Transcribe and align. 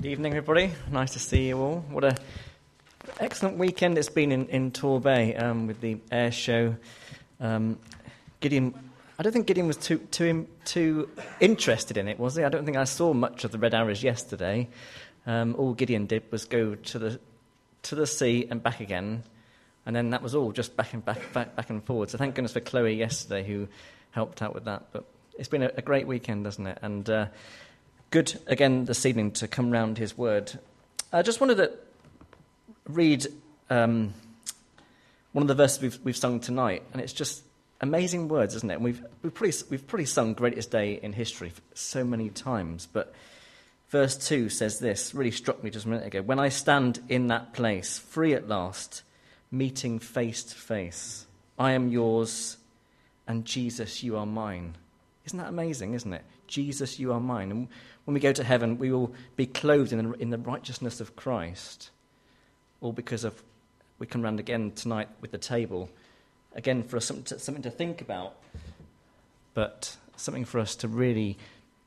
Good 0.00 0.10
evening, 0.12 0.34
everybody. 0.34 0.72
Nice 0.92 1.14
to 1.14 1.18
see 1.18 1.48
you 1.48 1.58
all. 1.58 1.80
What 1.90 2.04
a 2.04 2.14
excellent 3.18 3.58
weekend 3.58 3.98
it's 3.98 4.08
been 4.08 4.30
in, 4.30 4.46
in 4.46 4.70
Torbay 4.70 5.42
um, 5.42 5.66
with 5.66 5.80
the 5.80 5.98
air 6.12 6.30
show. 6.30 6.76
Um, 7.40 7.80
Gideon, 8.38 8.78
I 9.18 9.24
don't 9.24 9.32
think 9.32 9.48
Gideon 9.48 9.66
was 9.66 9.76
too, 9.76 9.98
too, 10.12 10.46
too 10.64 11.10
interested 11.40 11.96
in 11.96 12.06
it, 12.06 12.16
was 12.16 12.36
he? 12.36 12.44
I 12.44 12.48
don't 12.48 12.64
think 12.64 12.76
I 12.76 12.84
saw 12.84 13.12
much 13.12 13.42
of 13.42 13.50
the 13.50 13.58
Red 13.58 13.74
Arrows 13.74 14.00
yesterday. 14.00 14.68
Um, 15.26 15.56
all 15.58 15.74
Gideon 15.74 16.06
did 16.06 16.30
was 16.30 16.44
go 16.44 16.76
to 16.76 16.98
the, 17.00 17.20
to 17.82 17.96
the 17.96 18.06
sea 18.06 18.46
and 18.48 18.62
back 18.62 18.78
again, 18.78 19.24
and 19.84 19.96
then 19.96 20.10
that 20.10 20.22
was 20.22 20.36
all, 20.36 20.52
just 20.52 20.76
back 20.76 20.94
and 20.94 21.04
back, 21.04 21.32
back, 21.32 21.56
back 21.56 21.70
and 21.70 21.82
forward. 21.82 22.10
So 22.10 22.18
thank 22.18 22.36
goodness 22.36 22.52
for 22.52 22.60
Chloe 22.60 22.94
yesterday 22.94 23.44
who 23.44 23.66
helped 24.12 24.42
out 24.42 24.54
with 24.54 24.66
that. 24.66 24.92
But 24.92 25.06
it's 25.36 25.48
been 25.48 25.64
a, 25.64 25.72
a 25.76 25.82
great 25.82 26.06
weekend, 26.06 26.44
hasn't 26.44 26.68
it? 26.68 26.78
And 26.82 27.10
uh, 27.10 27.26
good 28.10 28.40
again 28.46 28.86
this 28.86 29.04
evening 29.04 29.30
to 29.30 29.46
come 29.46 29.70
round 29.70 29.98
his 29.98 30.16
word. 30.16 30.58
I 31.12 31.20
just 31.20 31.40
wanted 31.40 31.56
to 31.56 31.72
read 32.86 33.26
um, 33.68 34.14
one 35.32 35.42
of 35.42 35.48
the 35.48 35.54
verses 35.54 35.82
we've, 35.82 35.98
we've 36.04 36.16
sung 36.16 36.40
tonight, 36.40 36.82
and 36.92 37.02
it's 37.02 37.12
just 37.12 37.42
amazing 37.82 38.28
words, 38.28 38.54
isn't 38.54 38.70
it? 38.70 38.74
And 38.74 38.84
we've, 38.84 39.04
we've, 39.22 39.34
probably, 39.34 39.52
we've 39.70 39.86
probably 39.86 40.06
sung 40.06 40.32
Greatest 40.32 40.70
Day 40.70 40.98
in 41.02 41.12
History 41.12 41.52
so 41.74 42.02
many 42.02 42.30
times, 42.30 42.88
but 42.90 43.12
verse 43.90 44.16
2 44.16 44.48
says 44.48 44.78
this, 44.78 45.14
really 45.14 45.30
struck 45.30 45.62
me 45.62 45.68
just 45.68 45.84
a 45.84 45.88
minute 45.88 46.06
ago. 46.06 46.22
When 46.22 46.38
I 46.38 46.48
stand 46.48 47.00
in 47.10 47.26
that 47.26 47.52
place, 47.52 47.98
free 47.98 48.32
at 48.32 48.48
last, 48.48 49.02
meeting 49.50 49.98
face 49.98 50.44
to 50.44 50.54
face, 50.54 51.26
I 51.58 51.72
am 51.72 51.88
yours, 51.88 52.56
and 53.26 53.44
Jesus, 53.44 54.02
you 54.02 54.16
are 54.16 54.26
mine. 54.26 54.76
Isn't 55.26 55.38
that 55.38 55.48
amazing, 55.48 55.92
isn't 55.92 56.12
it? 56.12 56.24
Jesus, 56.48 56.98
you 56.98 57.12
are 57.12 57.20
mine. 57.20 57.50
And 57.50 57.68
when 58.04 58.14
we 58.14 58.20
go 58.20 58.32
to 58.32 58.42
heaven, 58.42 58.78
we 58.78 58.90
will 58.90 59.12
be 59.36 59.46
clothed 59.46 59.92
in 59.92 60.10
the, 60.10 60.12
in 60.14 60.30
the 60.30 60.38
righteousness 60.38 61.00
of 61.00 61.14
Christ. 61.14 61.90
All 62.80 62.92
because 62.92 63.22
of, 63.22 63.42
we 63.98 64.06
come 64.06 64.22
round 64.22 64.40
again 64.40 64.72
tonight 64.72 65.08
with 65.20 65.30
the 65.30 65.38
table, 65.38 65.90
again 66.54 66.82
for 66.82 66.96
us 66.96 67.04
something 67.04 67.24
to, 67.26 67.38
something 67.38 67.62
to 67.62 67.70
think 67.70 68.00
about, 68.00 68.34
but 69.54 69.96
something 70.16 70.44
for 70.44 70.58
us 70.58 70.74
to 70.76 70.88
really 70.88 71.36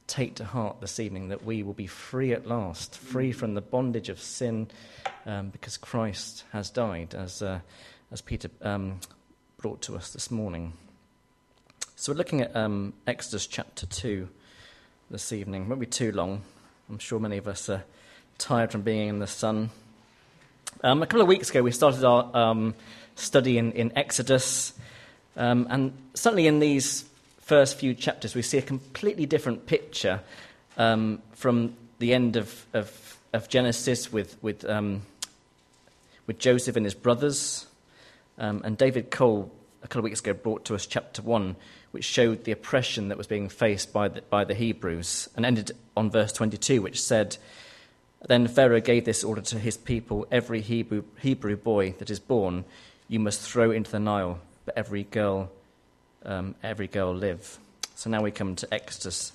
take 0.08 0.36
to 0.36 0.44
heart 0.44 0.81
this 0.81 1.00
evening 1.00 1.30
that 1.30 1.46
we 1.46 1.64
will 1.64 1.73
be 1.73 1.88
free 1.88 2.34
at 2.34 2.46
last, 2.46 2.98
free 2.98 3.31
from 3.31 3.53
the 3.53 3.62
bondage 3.62 4.09
of 4.09 4.20
sin, 4.20 4.68
um, 5.25 5.50
because 5.50 5.78
Christ 5.78 6.44
has 6.52 6.70
died, 6.70 7.16
as, 7.16 7.42
uh, 7.42 7.59
as 8.12 8.22
Peter 8.22 8.50
um, 8.62 9.00
brought 9.58 9.81
to 9.84 9.96
us 9.96 10.12
this 10.12 10.30
morning. 10.30 10.73
So 11.96 12.12
we're 12.12 12.18
looking 12.18 12.42
at 12.42 12.56
um, 12.56 12.94
Exodus 13.08 13.48
chapter 13.48 13.86
2 13.86 14.28
this 15.12 15.34
evening. 15.34 15.64
It 15.64 15.67
won't 15.67 15.81
be 15.81 15.86
too 15.86 16.14
long. 16.14 16.42
I'm 16.90 16.98
sure 16.98 17.20
many 17.20 17.36
of 17.36 17.45
us 17.45 17.67
are 17.67 17.84
tired 18.38 18.72
from 18.72 18.81
being 18.81 19.09
in 19.09 19.20
the 19.20 19.28
sun. 19.28 19.70
Um, 20.84 21.03
a 21.03 21.06
couple 21.06 21.22
of 21.22 21.28
weeks 21.28 21.50
ago, 21.50 21.62
we 21.62 21.72
started 21.72 22.06
our 22.06 22.34
um, 22.34 22.76
study 23.16 23.58
in, 23.58 23.73
in 23.73 23.92
Exodus, 23.98 24.73
um, 25.36 25.68
and 25.70 25.92
certainly 26.14 26.48
in 26.48 26.59
these 26.59 27.03
first 27.42 27.78
few 27.78 27.94
chapters, 27.94 28.36
we 28.36 28.42
see 28.42 28.58
a 28.58 28.62
completely 28.62 29.26
different 29.26 29.66
picture 29.66 30.22
um, 30.78 31.22
from 31.34 31.75
the 32.00 32.14
end 32.14 32.38
of, 32.38 32.66
of, 32.73 33.18
of 33.34 33.50
Genesis 33.50 34.14
with, 34.14 34.42
with, 34.42 34.64
um, 34.64 35.02
with 36.25 36.40
Joseph 36.40 36.78
and 36.78 36.86
his 36.86 36.96
brothers. 36.96 37.68
Um, 38.38 38.62
and 38.64 38.78
David 38.78 39.12
Cole, 39.12 39.52
a 39.84 39.88
couple 39.88 40.00
of 40.00 40.03
weeks 40.06 40.22
ago, 40.22 40.31
brought 40.31 40.64
to 40.66 40.75
us 40.75 40.86
chapter 40.86 41.22
1, 41.22 41.58
which 41.92 42.06
showed 42.06 42.44
the 42.44 42.52
oppression 42.52 43.09
that 43.09 43.17
was 43.17 43.28
being 43.28 43.50
faced 43.50 43.94
by 43.94 44.08
the, 44.08 44.22
by 44.22 44.44
the 44.44 44.53
Hebrews, 44.53 45.30
and 45.36 45.45
ended 45.45 45.72
on 45.95 46.09
verse 46.09 46.31
22, 46.34 46.81
which 46.81 47.02
said, 47.02 47.38
Then 48.28 48.47
Pharaoh 48.47 48.81
gave 48.81 49.06
this 49.06 49.23
order 49.23 49.42
to 49.42 49.59
his 49.59 49.78
people 49.78 50.25
every 50.31 50.62
Hebrew, 50.62 51.03
Hebrew 51.19 51.58
boy 51.58 51.92
that 52.00 52.09
is 52.09 52.19
born, 52.19 52.66
you 53.08 53.19
must 53.19 53.42
throw 53.42 53.72
into 53.72 53.91
the 53.91 54.00
Nile, 54.00 54.40
but 54.66 54.78
every 54.78 55.03
girl, 55.03 55.51
um, 56.25 56.56
every 56.63 56.88
girl 56.88 57.13
live. 57.13 57.57
So 57.96 58.09
now 58.09 58.22
we 58.22 58.31
come 58.31 58.56
to 58.56 58.74
Exodus 58.74 59.34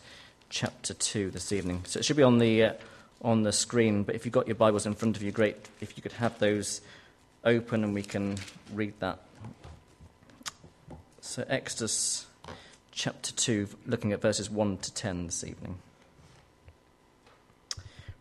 chapter 0.48 0.94
2 0.94 1.30
this 1.30 1.52
evening. 1.52 1.82
So 1.86 1.98
it 1.98 2.04
should 2.04 2.16
be 2.16 2.22
on 2.22 2.38
the, 2.38 2.62
uh, 2.64 2.72
on 3.20 3.42
the 3.42 3.52
screen, 3.52 4.02
but 4.02 4.14
if 4.14 4.24
you've 4.24 4.32
got 4.32 4.46
your 4.46 4.56
Bibles 4.56 4.86
in 4.86 4.94
front 4.94 5.16
of 5.16 5.22
you, 5.22 5.30
great 5.30 5.56
if 5.80 5.96
you 5.96 6.02
could 6.02 6.12
have 6.12 6.38
those 6.38 6.80
open 7.44 7.84
and 7.84 7.94
we 7.94 8.02
can 8.02 8.36
read 8.72 8.94
that. 9.00 9.20
So, 11.20 11.44
Exodus 11.48 12.26
chapter 12.96 13.30
2, 13.30 13.68
looking 13.86 14.12
at 14.12 14.22
verses 14.22 14.48
1 14.48 14.78
to 14.78 14.94
10 14.94 15.26
this 15.26 15.44
evening. 15.44 15.76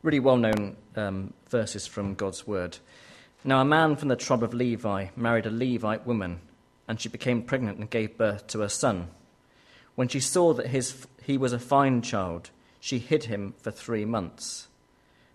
Really 0.04 0.20
well 0.20 0.36
known 0.36 0.76
um, 0.98 1.34
verses 1.50 1.88
from 1.88 2.14
God's 2.14 2.46
word. 2.46 2.78
Now, 3.46 3.62
a 3.62 3.66
man 3.66 3.96
from 3.96 4.10
the 4.10 4.18
tribe 4.18 4.44
of 4.44 4.54
Levi 4.54 5.08
married 5.16 5.46
a 5.46 5.50
Levite 5.50 6.06
woman, 6.06 6.42
and 6.90 7.00
she 7.00 7.08
became 7.08 7.42
pregnant 7.42 7.80
and 7.80 7.90
gave 7.90 8.18
birth 8.18 8.48
to 8.48 8.64
a 8.64 8.70
son. 8.70 9.08
When 9.96 10.10
she 10.10 10.20
saw 10.20 10.54
that 10.54 10.68
his, 10.68 11.08
he 11.24 11.38
was 11.38 11.54
a 11.54 11.60
fine 11.60 12.02
child, 12.02 12.50
she 12.82 13.00
hid 13.00 13.24
him 13.24 13.54
for 13.58 13.72
three 13.72 14.04
months. 14.04 14.68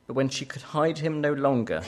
But 0.06 0.14
when 0.14 0.28
she 0.28 0.44
could 0.44 0.62
hide 0.62 0.98
him 0.98 1.22
no 1.22 1.32
longer, 1.32 1.82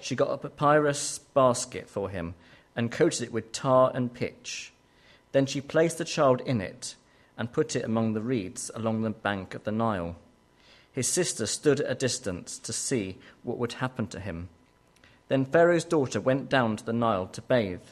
she 0.00 0.16
got 0.16 0.32
a 0.32 0.38
papyrus 0.38 1.18
basket 1.18 1.86
for 1.90 2.08
him 2.08 2.34
and 2.74 2.90
coated 2.90 3.24
it 3.24 3.32
with 3.32 3.52
tar 3.52 3.92
and 3.94 4.12
pitch. 4.12 4.72
Then 5.34 5.46
she 5.46 5.60
placed 5.60 5.98
the 5.98 6.04
child 6.04 6.42
in 6.42 6.60
it 6.60 6.94
and 7.36 7.50
put 7.50 7.74
it 7.74 7.84
among 7.84 8.12
the 8.12 8.22
reeds 8.22 8.70
along 8.72 9.02
the 9.02 9.10
bank 9.10 9.56
of 9.56 9.64
the 9.64 9.72
Nile. 9.72 10.14
His 10.92 11.08
sister 11.08 11.46
stood 11.46 11.80
at 11.80 11.90
a 11.90 11.96
distance 11.96 12.56
to 12.60 12.72
see 12.72 13.18
what 13.42 13.58
would 13.58 13.72
happen 13.72 14.06
to 14.06 14.20
him. 14.20 14.48
Then 15.26 15.44
Pharaoh's 15.44 15.82
daughter 15.82 16.20
went 16.20 16.48
down 16.48 16.76
to 16.76 16.84
the 16.84 16.92
Nile 16.92 17.26
to 17.26 17.42
bathe, 17.42 17.82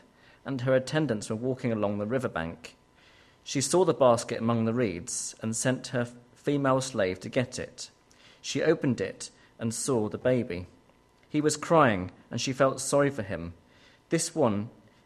and 0.44 0.60
her 0.60 0.76
attendants 0.76 1.28
were 1.30 1.34
walking 1.34 1.72
along 1.72 1.98
the 1.98 2.06
river 2.06 2.28
bank. 2.28 2.76
She 3.42 3.60
saw 3.60 3.84
the 3.84 3.92
basket 3.92 4.38
among 4.38 4.64
the 4.64 4.72
reeds 4.72 5.34
and 5.42 5.56
sent 5.56 5.88
her 5.88 6.06
female 6.36 6.80
slave 6.80 7.18
to 7.18 7.28
get 7.28 7.58
it. 7.58 7.90
She 8.40 8.62
opened 8.62 9.00
it 9.00 9.30
and 9.58 9.74
saw 9.74 10.08
the 10.08 10.16
baby. 10.16 10.68
He 11.28 11.40
was 11.40 11.56
crying, 11.56 12.12
and 12.30 12.40
she 12.40 12.52
felt 12.52 12.80
sorry 12.80 13.10
for 13.10 13.24
him. 13.24 13.54
This 14.10 14.32
one, 14.32 14.70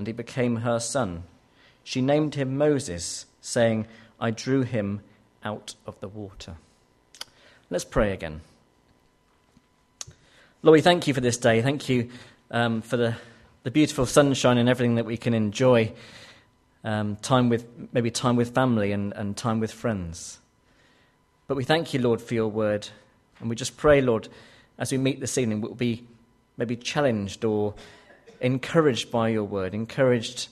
and 0.00 0.06
he 0.06 0.14
became 0.14 0.56
her 0.56 0.80
son. 0.80 1.24
She 1.84 2.00
named 2.00 2.34
him 2.34 2.56
Moses, 2.56 3.26
saying, 3.42 3.86
I 4.18 4.30
drew 4.30 4.62
him 4.62 5.02
out 5.44 5.74
of 5.86 6.00
the 6.00 6.08
water. 6.08 6.56
Let's 7.68 7.84
pray 7.84 8.14
again. 8.14 8.40
Lord, 10.62 10.72
we 10.72 10.80
thank 10.80 11.06
you 11.06 11.12
for 11.12 11.20
this 11.20 11.36
day. 11.36 11.60
Thank 11.60 11.90
you 11.90 12.08
um, 12.50 12.80
for 12.80 12.96
the, 12.96 13.16
the 13.62 13.70
beautiful 13.70 14.06
sunshine 14.06 14.56
and 14.56 14.70
everything 14.70 14.94
that 14.94 15.04
we 15.04 15.18
can 15.18 15.34
enjoy. 15.34 15.92
Um, 16.82 17.16
time 17.16 17.50
with 17.50 17.66
maybe 17.92 18.10
time 18.10 18.36
with 18.36 18.54
family 18.54 18.92
and, 18.92 19.12
and 19.12 19.36
time 19.36 19.60
with 19.60 19.70
friends. 19.70 20.38
But 21.46 21.58
we 21.58 21.64
thank 21.64 21.92
you, 21.92 22.00
Lord, 22.00 22.22
for 22.22 22.32
your 22.32 22.48
word. 22.48 22.88
And 23.38 23.50
we 23.50 23.54
just 23.54 23.76
pray, 23.76 24.00
Lord, 24.00 24.28
as 24.78 24.92
we 24.92 24.96
meet 24.96 25.20
this 25.20 25.36
evening, 25.36 25.60
we'll 25.60 25.74
be 25.74 26.06
maybe 26.56 26.74
challenged 26.74 27.44
or 27.44 27.74
encouraged 28.40 29.10
by 29.10 29.28
your 29.28 29.44
word, 29.44 29.74
encouraged 29.74 30.48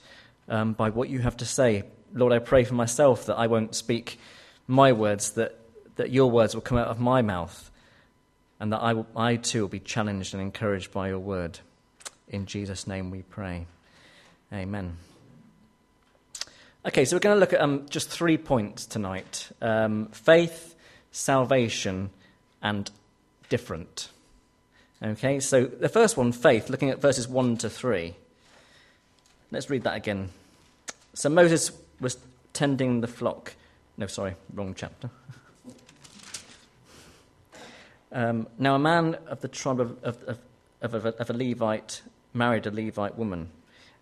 um, 0.49 0.73
by 0.73 0.91
what 0.91 1.09
you 1.09 1.19
have 1.21 1.37
to 1.39 1.45
say, 1.45 1.85
Lord, 2.13 2.33
I 2.33 2.39
pray 2.39 2.65
for 2.65 2.75
myself 2.75 3.27
that 3.27 3.37
I 3.37 3.47
won't 3.47 3.75
speak 3.75 4.19
my 4.67 4.93
words, 4.93 5.33
that, 5.33 5.59
that 5.97 6.11
your 6.11 6.31
words 6.31 6.55
will 6.55 6.63
come 6.63 6.79
out 6.79 6.89
of 6.89 6.99
my 6.99 7.23
mouth, 7.23 7.71
and 8.61 8.73
that 8.73 8.79
I, 8.79 8.95
will, 8.95 9.07
I 9.17 9.37
too 9.37 9.63
will 9.63 9.69
be 9.69 9.81
challenged 9.81 10.35
and 10.35 10.43
encouraged 10.43 10.93
by 10.93 11.09
your 11.09 11.19
word. 11.19 11.61
In 12.29 12.47
Jesus' 12.47 12.87
name 12.87 13.11
we 13.11 13.23
pray. 13.23 13.67
Amen. 14.53 14.97
Okay, 16.87 17.05
so 17.05 17.17
we're 17.17 17.21
going 17.21 17.37
to 17.37 17.41
look 17.41 17.53
at 17.53 17.61
um, 17.61 17.87
just 17.91 18.09
three 18.09 18.39
points 18.39 18.87
tonight 18.87 19.51
um, 19.61 20.07
faith, 20.07 20.75
salvation, 21.11 22.11
and 22.63 22.91
different. 23.49 24.09
Okay, 25.01 25.39
so 25.39 25.65
the 25.65 25.89
first 25.89 26.17
one, 26.17 26.33
faith, 26.33 26.69
looking 26.69 26.91
at 26.91 27.01
verses 27.01 27.29
1 27.29 27.59
to 27.59 27.71
3. 27.71 28.15
Let's 29.53 29.71
read 29.71 29.85
that 29.85 29.97
again. 29.97 30.31
So 31.15 31.29
Moses 31.29 31.71
was 32.01 32.19
tending 32.53 33.01
the 33.01 33.07
flock. 33.07 33.55
No, 33.97 34.09
sorry, 34.09 34.35
wrong 34.53 34.75
chapter. 34.77 35.11
Um, 38.11 38.47
now, 38.59 38.75
a 38.75 38.79
man 38.79 39.17
of 39.27 39.43
the 39.43 39.49
tribe 39.49 39.81
of, 39.81 40.03
of, 40.03 40.23
of, 40.23 40.39
of, 40.95 41.05
a, 41.05 41.09
of 41.21 41.29
a 41.29 41.35
Levite 41.35 42.01
married 42.33 42.67
a 42.67 42.71
Levite 42.71 43.19
woman, 43.19 43.51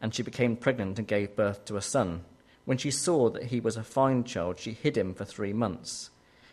and 0.00 0.14
she 0.14 0.22
became 0.22 0.54
pregnant 0.54 1.00
and 1.00 1.08
gave 1.08 1.34
birth 1.34 1.64
to 1.64 1.76
a 1.76 1.82
son. 1.82 2.22
When 2.66 2.78
she 2.78 2.93
saw 2.93 3.31
that 3.31 3.46
he 3.46 3.58
was 3.58 3.76
a 3.76 3.82
fine 3.82 4.22
child, 4.22 4.60
she 4.60 4.75
hid 4.75 4.96
him 4.96 5.12
for 5.12 5.25
three 5.25 5.52
months. 5.52 6.10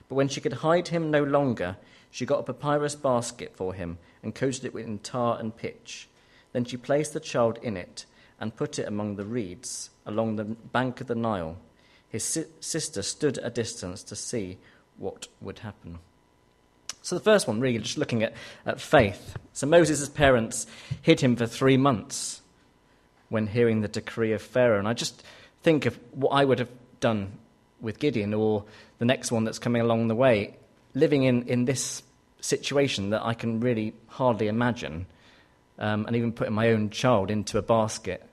But 0.09 0.15
when 0.15 0.27
she 0.27 0.41
could 0.41 0.53
hide 0.53 0.89
him 0.89 1.11
no 1.11 1.23
longer, 1.23 1.77
she 2.11 2.25
got 2.25 2.39
a 2.39 2.53
papyrus 2.53 2.95
basket 2.95 3.55
for 3.55 3.73
him 3.73 3.97
and 4.21 4.35
coated 4.35 4.65
it 4.65 4.73
with 4.73 5.03
tar 5.03 5.39
and 5.39 5.55
pitch. 5.55 6.07
Then 6.51 6.65
she 6.65 6.77
placed 6.77 7.13
the 7.13 7.19
child 7.19 7.57
in 7.61 7.75
it 7.75 8.05
and 8.39 8.55
put 8.55 8.77
it 8.77 8.87
among 8.87 9.15
the 9.15 9.25
reeds 9.25 9.89
along 10.05 10.35
the 10.35 10.43
bank 10.43 11.01
of 11.01 11.07
the 11.07 11.15
Nile. 11.15 11.57
His 12.09 12.23
si- 12.23 12.45
sister 12.59 13.01
stood 13.01 13.39
a 13.41 13.49
distance 13.49 14.03
to 14.03 14.15
see 14.15 14.57
what 14.97 15.27
would 15.41 15.59
happen. 15.59 15.99
So, 17.01 17.15
the 17.15 17.23
first 17.23 17.47
one, 17.47 17.59
really, 17.59 17.79
just 17.79 17.97
looking 17.97 18.23
at, 18.23 18.33
at 18.65 18.79
faith. 18.79 19.35
So, 19.51 19.67
Moses' 19.67 20.07
parents 20.07 20.67
hid 21.01 21.19
him 21.19 21.35
for 21.35 21.47
three 21.47 21.77
months 21.77 22.41
when 23.29 23.47
hearing 23.47 23.81
the 23.81 23.87
decree 23.87 24.31
of 24.31 24.41
Pharaoh. 24.41 24.79
And 24.79 24.87
I 24.87 24.93
just 24.93 25.23
think 25.63 25.85
of 25.85 25.99
what 26.11 26.29
I 26.29 26.45
would 26.45 26.59
have 26.59 26.69
done 26.99 27.39
with 27.83 27.99
Gideon 27.99 28.33
or 28.33 28.65
the 28.97 29.05
next 29.05 29.31
one 29.31 29.43
that's 29.43 29.59
coming 29.59 29.81
along 29.81 30.07
the 30.07 30.15
way, 30.15 30.55
living 30.95 31.23
in, 31.23 31.43
in 31.43 31.65
this 31.65 32.01
situation 32.39 33.11
that 33.11 33.23
I 33.23 33.33
can 33.33 33.59
really 33.59 33.93
hardly 34.07 34.47
imagine, 34.47 35.05
um, 35.77 36.05
and 36.05 36.15
even 36.15 36.31
putting 36.31 36.53
my 36.53 36.69
own 36.69 36.89
child 36.89 37.29
into 37.29 37.57
a 37.57 37.61
basket. 37.61 38.27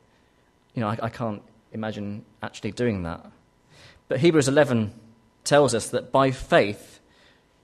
You 0.74 0.80
know, 0.80 0.88
I, 0.88 0.98
I 1.02 1.08
can't 1.08 1.42
imagine 1.72 2.24
actually 2.42 2.72
doing 2.72 3.02
that. 3.02 3.24
But 4.08 4.20
Hebrews 4.20 4.48
11 4.48 4.92
tells 5.44 5.74
us 5.74 5.88
that 5.90 6.12
by 6.12 6.30
faith, 6.30 7.00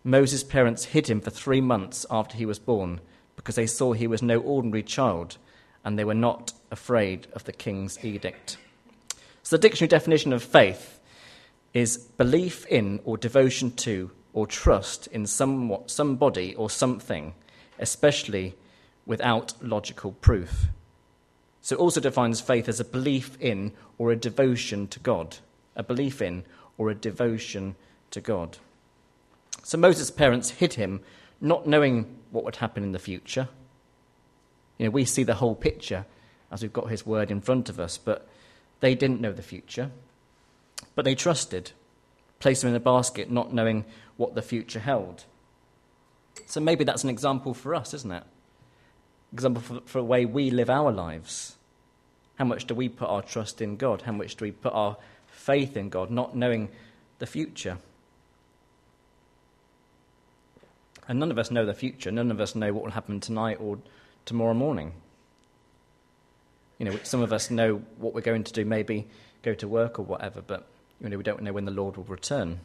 Moses' 0.04 0.44
parents 0.44 0.84
hid 0.84 1.08
him 1.08 1.20
for 1.20 1.30
three 1.30 1.60
months 1.60 2.06
after 2.10 2.36
he 2.36 2.46
was 2.46 2.58
born 2.58 3.00
because 3.34 3.56
they 3.56 3.66
saw 3.66 3.92
he 3.92 4.06
was 4.06 4.22
no 4.22 4.38
ordinary 4.38 4.82
child 4.82 5.36
and 5.84 5.98
they 5.98 6.04
were 6.04 6.14
not 6.14 6.52
afraid 6.70 7.26
of 7.32 7.44
the 7.44 7.52
king's 7.52 8.02
edict. 8.04 8.56
So, 9.42 9.56
the 9.56 9.62
dictionary 9.62 9.88
definition 9.88 10.32
of 10.32 10.42
faith 10.42 10.95
is 11.76 11.98
belief 11.98 12.64
in 12.68 12.98
or 13.04 13.18
devotion 13.18 13.70
to 13.70 14.10
or 14.32 14.46
trust 14.46 15.06
in 15.08 15.26
somewhat, 15.26 15.90
somebody 15.90 16.54
or 16.54 16.70
something, 16.70 17.34
especially 17.78 18.54
without 19.04 19.52
logical 19.60 20.12
proof. 20.12 20.68
So 21.60 21.76
it 21.76 21.78
also 21.78 22.00
defines 22.00 22.40
faith 22.40 22.66
as 22.66 22.80
a 22.80 22.84
belief 22.84 23.36
in 23.40 23.72
or 23.98 24.10
a 24.10 24.16
devotion 24.16 24.88
to 24.88 24.98
God. 25.00 25.36
A 25.76 25.82
belief 25.82 26.22
in 26.22 26.44
or 26.78 26.88
a 26.88 26.94
devotion 26.94 27.76
to 28.10 28.22
God. 28.22 28.56
So 29.62 29.76
Moses' 29.76 30.10
parents 30.10 30.48
hid 30.48 30.74
him, 30.74 31.00
not 31.42 31.66
knowing 31.66 32.06
what 32.30 32.44
would 32.44 32.56
happen 32.56 32.84
in 32.84 32.92
the 32.92 32.98
future. 32.98 33.48
You 34.78 34.86
know, 34.86 34.92
we 34.92 35.04
see 35.04 35.24
the 35.24 35.34
whole 35.34 35.54
picture 35.54 36.06
as 36.50 36.62
we've 36.62 36.72
got 36.72 36.88
his 36.88 37.04
word 37.04 37.30
in 37.30 37.42
front 37.42 37.68
of 37.68 37.78
us, 37.78 37.98
but 37.98 38.26
they 38.80 38.94
didn't 38.94 39.20
know 39.20 39.32
the 39.32 39.42
future. 39.42 39.90
But 40.96 41.04
they 41.04 41.14
trusted, 41.14 41.70
placed 42.40 42.62
them 42.62 42.70
in 42.70 42.76
a 42.76 42.80
basket, 42.80 43.30
not 43.30 43.54
knowing 43.54 43.84
what 44.16 44.34
the 44.34 44.42
future 44.42 44.80
held. 44.80 45.24
So 46.46 46.60
maybe 46.60 46.82
that's 46.82 47.04
an 47.04 47.10
example 47.10 47.54
for 47.54 47.74
us, 47.74 47.94
isn't 47.94 48.10
it? 48.10 48.24
Example 49.32 49.62
for, 49.62 49.80
for 49.84 49.98
the 49.98 50.04
way 50.04 50.24
we 50.24 50.50
live 50.50 50.70
our 50.70 50.90
lives. 50.90 51.56
How 52.36 52.44
much 52.44 52.66
do 52.66 52.74
we 52.74 52.88
put 52.88 53.08
our 53.08 53.22
trust 53.22 53.62
in 53.62 53.76
God? 53.76 54.02
How 54.02 54.12
much 54.12 54.36
do 54.36 54.44
we 54.44 54.52
put 54.52 54.72
our 54.72 54.96
faith 55.28 55.76
in 55.76 55.88
God, 55.88 56.10
not 56.10 56.36
knowing 56.36 56.70
the 57.18 57.26
future? 57.26 57.78
And 61.08 61.20
none 61.20 61.30
of 61.30 61.38
us 61.38 61.50
know 61.50 61.64
the 61.64 61.74
future. 61.74 62.10
None 62.10 62.30
of 62.30 62.40
us 62.40 62.54
know 62.54 62.72
what 62.72 62.84
will 62.84 62.90
happen 62.90 63.20
tonight 63.20 63.58
or 63.60 63.78
tomorrow 64.24 64.54
morning. 64.54 64.92
You 66.78 66.86
know, 66.86 66.98
some 67.04 67.22
of 67.22 67.32
us 67.32 67.50
know 67.50 67.82
what 67.98 68.12
we're 68.14 68.20
going 68.20 68.44
to 68.44 68.52
do, 68.52 68.64
maybe 68.64 69.06
go 69.42 69.54
to 69.54 69.68
work 69.68 69.98
or 69.98 70.02
whatever, 70.02 70.42
but 70.42 70.66
you 71.00 71.08
know, 71.08 71.16
we 71.16 71.22
don't 71.22 71.42
know 71.42 71.52
when 71.52 71.64
the 71.64 71.70
Lord 71.70 71.96
will 71.96 72.04
return. 72.04 72.60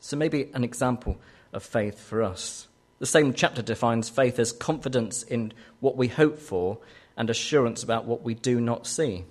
So 0.00 0.16
maybe 0.16 0.50
an 0.54 0.64
example 0.64 1.18
of 1.52 1.62
faith 1.62 2.00
for 2.00 2.22
us. 2.22 2.68
The 2.98 3.06
same 3.06 3.32
chapter 3.32 3.62
defines 3.62 4.08
faith 4.08 4.38
as 4.38 4.52
confidence 4.52 5.22
in 5.22 5.52
what 5.80 5.96
we 5.96 6.08
hope 6.08 6.38
for 6.38 6.78
and 7.16 7.30
assurance 7.30 7.82
about 7.82 8.04
what 8.04 8.22
we 8.22 8.34
do 8.34 8.60
not 8.60 8.86
see. 8.86 9.24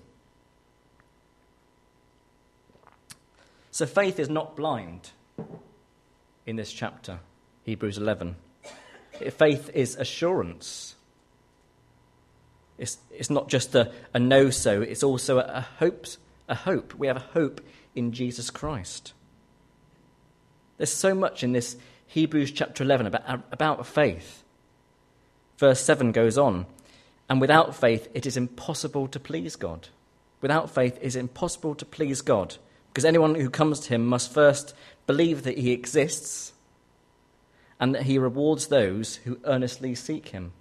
So 3.71 3.85
faith 3.85 4.19
is 4.19 4.29
not 4.29 4.55
blind 4.55 5.11
in 6.45 6.55
this 6.55 6.71
chapter, 6.71 7.19
Hebrews 7.63 7.97
11. 7.97 8.35
Faith 9.31 9.69
is 9.73 9.95
assurance. 9.95 10.95
It's, 12.77 12.97
it's 13.11 13.29
not 13.29 13.49
just 13.49 13.75
a, 13.75 13.91
a 14.13 14.19
no 14.19 14.49
so, 14.49 14.81
it's 14.81 15.03
also 15.03 15.39
a, 15.39 15.43
a, 15.43 15.61
hope, 15.79 16.07
a 16.47 16.55
hope. 16.55 16.93
We 16.95 17.07
have 17.07 17.17
a 17.17 17.27
hope 17.33 17.61
in 17.97 18.11
Jesus 18.11 18.49
Christ. 18.49 19.13
There's 20.77 20.93
so 20.93 21.15
much 21.15 21.43
in 21.43 21.53
this 21.53 21.75
Hebrews 22.07 22.51
chapter 22.51 22.83
11 22.83 23.07
about, 23.07 23.43
about 23.51 23.85
faith. 23.87 24.43
Verse 25.57 25.81
7 25.81 26.11
goes 26.11 26.37
on 26.37 26.67
and 27.29 27.41
without 27.41 27.75
faith, 27.75 28.07
it 28.13 28.25
is 28.25 28.37
impossible 28.37 29.07
to 29.09 29.19
please 29.19 29.55
God. 29.55 29.89
Without 30.41 30.69
faith, 30.69 30.97
it 30.97 31.03
is 31.03 31.15
impossible 31.15 31.75
to 31.75 31.85
please 31.85 32.21
God, 32.21 32.55
because 32.89 33.05
anyone 33.05 33.35
who 33.35 33.49
comes 33.49 33.79
to 33.81 33.89
him 33.89 34.05
must 34.05 34.31
first 34.31 34.73
believe 35.05 35.43
that 35.43 35.57
he 35.57 35.71
exists 35.71 36.53
and 37.79 37.93
that 37.93 38.03
he 38.03 38.17
rewards 38.17 38.67
those 38.67 39.17
who 39.17 39.39
earnestly 39.43 39.93
seek 39.93 40.29
him. 40.29 40.53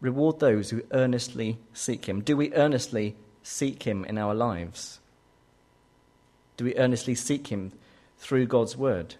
Reward 0.00 0.40
those 0.40 0.70
who 0.70 0.82
earnestly 0.92 1.58
seek 1.72 2.06
him. 2.06 2.20
Do 2.20 2.36
we 2.36 2.52
earnestly 2.54 3.16
seek 3.42 3.84
him 3.84 4.04
in 4.04 4.18
our 4.18 4.34
lives? 4.34 4.98
Do 6.56 6.64
we 6.64 6.76
earnestly 6.76 7.14
seek 7.14 7.48
him 7.48 7.72
through 8.18 8.46
God's 8.46 8.76
word? 8.76 9.16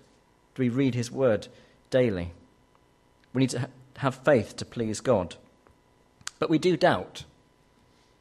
Do 0.54 0.62
we 0.62 0.68
read 0.68 0.94
his 0.94 1.10
word 1.10 1.48
daily? 1.90 2.32
We 3.32 3.40
need 3.40 3.50
to 3.50 3.68
have 3.98 4.16
faith 4.16 4.56
to 4.56 4.64
please 4.64 5.00
God. 5.00 5.36
But 6.38 6.50
we 6.50 6.58
do 6.58 6.76
doubt. 6.76 7.24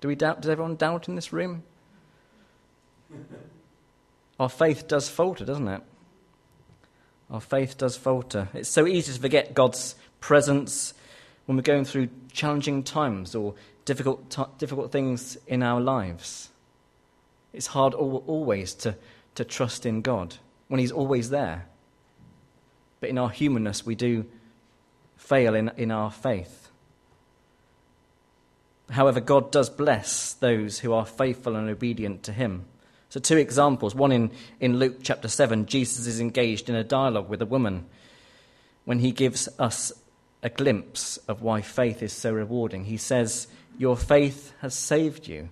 Do 0.01 0.07
we 0.07 0.15
doubt? 0.15 0.42
Does 0.42 0.50
everyone 0.50 0.75
doubt 0.75 1.07
in 1.07 1.15
this 1.15 1.31
room? 1.31 1.63
Our 4.39 4.50
faith 4.50 4.88
does 4.88 5.10
falter, 5.10 5.45
doesn't 5.45 5.68
it? 5.68 5.81
Our 7.30 7.42
faith 7.42 7.77
does 7.77 7.95
falter. 7.95 8.50
It's 8.54 8.69
so 8.69 8.88
easy 8.88 9.13
to 9.13 9.19
forget 9.19 9.54
God's 9.54 9.95
presence 10.19 10.93
when 11.46 11.55
we're 11.55 11.63
going 11.63 11.86
through 11.86 12.10
challenging 12.32 12.84
times 12.84 13.36
or 13.36 13.55
difficult, 13.86 14.29
t- 14.29 14.43
difficult 14.58 14.91
things 14.91 15.38
in 15.48 15.63
our 15.63 15.82
lives. 15.82 16.50
It's 17.53 17.67
hard 17.67 17.93
always 17.93 18.74
to, 18.75 18.95
to 19.36 19.45
trust 19.45 19.86
in 19.86 20.01
God 20.01 20.36
when 20.67 20.79
He's 20.79 20.91
always 20.91 21.29
there. 21.29 21.67
But 23.00 23.10
in 23.10 23.17
our 23.17 23.29
humanness, 23.29 23.86
we 23.86 23.95
do 23.95 24.25
fail 25.15 25.55
in, 25.55 25.72
in 25.77 25.91
our 25.91 26.12
faith. 26.12 26.69
However, 28.89 29.19
God 29.19 29.51
does 29.51 29.69
bless 29.69 30.33
those 30.33 30.79
who 30.79 30.93
are 30.93 31.05
faithful 31.05 31.55
and 31.55 31.69
obedient 31.69 32.24
to 32.24 32.33
Him. 32.33 32.65
So, 33.10 33.19
two 33.19 33.38
examples. 33.38 33.93
One 33.93 34.12
in, 34.12 34.31
in 34.60 34.79
Luke 34.79 34.98
chapter 35.03 35.27
7, 35.27 35.67
Jesus 35.67 36.07
is 36.07 36.19
engaged 36.19 36.67
in 36.67 36.75
a 36.75 36.83
dialogue 36.83 37.29
with 37.29 37.43
a 37.43 37.45
woman 37.45 37.86
when 38.86 38.98
he 38.98 39.12
gives 39.12 39.48
us 39.60 39.91
a 40.41 40.50
glimpse 40.50 41.17
of 41.27 41.43
why 41.43 41.62
faith 41.62 42.01
is 42.01 42.12
so 42.12 42.33
rewarding. 42.33 42.86
He 42.86 42.98
says, 42.98 43.48
Your 43.77 43.95
faith 43.95 44.51
has 44.62 44.74
saved 44.74 45.27
you. 45.27 45.50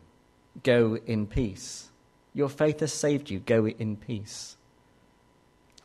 Go 0.63 0.97
in 1.05 1.27
peace. 1.27 1.90
Your 2.33 2.49
faith 2.49 2.79
has 2.79 2.93
saved 2.93 3.29
you. 3.29 3.39
Go 3.39 3.67
in 3.67 3.97
peace. 3.97 4.55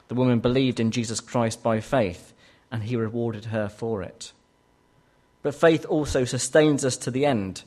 The 0.08 0.14
woman 0.14 0.40
believed 0.40 0.78
in 0.78 0.90
Jesus 0.90 1.20
Christ 1.20 1.62
by 1.62 1.80
faith 1.80 2.32
and 2.70 2.82
he 2.82 2.96
rewarded 2.96 3.46
her 3.46 3.68
for 3.68 4.02
it. 4.02 4.32
But 5.42 5.54
faith 5.54 5.86
also 5.88 6.24
sustains 6.24 6.84
us 6.84 6.96
to 6.98 7.10
the 7.10 7.26
end, 7.26 7.62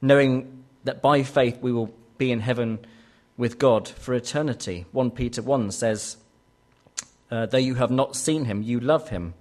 knowing 0.00 0.64
that 0.84 1.02
by 1.02 1.22
faith 1.22 1.58
we 1.60 1.72
will 1.72 1.92
be 2.18 2.32
in 2.32 2.40
heaven 2.40 2.78
with 3.36 3.58
God 3.58 3.88
for 3.88 4.14
eternity. 4.14 4.86
1 4.92 5.10
Peter 5.12 5.42
1 5.42 5.70
says, 5.70 6.16
uh, 7.30 7.46
Though 7.46 7.58
you 7.58 7.74
have 7.74 7.90
not 7.90 8.16
seen 8.16 8.46
him, 8.46 8.62
you 8.62 8.80
love 8.80 9.10
him. 9.10 9.34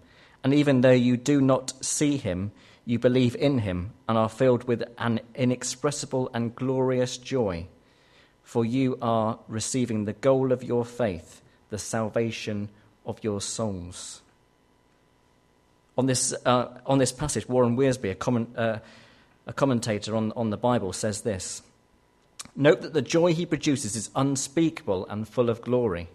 And 0.44 0.54
even 0.54 0.82
though 0.82 0.92
you 0.92 1.18
do 1.18 1.42
not 1.42 1.74
see 1.84 2.18
him, 2.18 2.52
you 2.86 3.00
believe 3.00 3.36
in 3.36 3.60
him 3.60 3.94
and 4.08 4.18
are 4.18 4.30
filled 4.30 4.66
with 4.66 4.84
an 4.98 5.20
inexpressible 5.34 6.30
and 6.34 6.56
glorious 6.56 7.18
joy. 7.18 7.68
For 8.46 8.64
you 8.64 8.98
are 9.02 9.40
receiving 9.50 10.06
the 10.06 10.14
goal 10.14 10.54
of 10.54 10.64
your 10.64 10.86
faith, 10.86 11.42
the 11.72 11.80
salvation 11.80 12.70
of 13.06 13.22
your 13.24 13.42
souls. 13.42 14.22
On 15.98 16.06
this, 16.06 16.34
uh, 16.46 16.68
on 16.86 17.00
this 17.00 17.12
passage, 17.12 17.50
Warren 17.50 17.76
Wiersbe, 17.76 18.12
a, 18.12 18.16
comment, 18.16 18.50
uh, 18.56 18.80
a 19.48 19.52
commentator 19.52 20.16
on, 20.16 20.32
on 20.36 20.52
the 20.52 20.58
Bible, 20.58 20.94
says 20.94 21.22
this 21.22 21.64
Note 22.56 22.82
that 22.82 22.94
the 22.94 23.02
joy 23.02 23.34
he 23.34 23.46
produces 23.48 23.96
is 23.96 24.12
unspeakable 24.16 25.08
and 25.08 25.28
full 25.28 25.50
of 25.50 25.62
glory. 25.62 26.08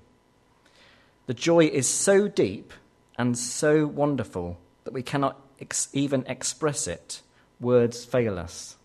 The 1.26 1.34
joy 1.34 1.66
is 1.66 1.88
so 1.88 2.28
deep 2.28 2.72
and 3.18 3.36
so 3.36 3.86
wonderful 3.86 4.58
that 4.84 4.94
we 4.94 5.02
cannot 5.02 5.36
ex- 5.60 5.88
even 5.92 6.24
express 6.26 6.86
it. 6.86 7.22
Words 7.60 8.04
fail 8.04 8.38
us. 8.38 8.76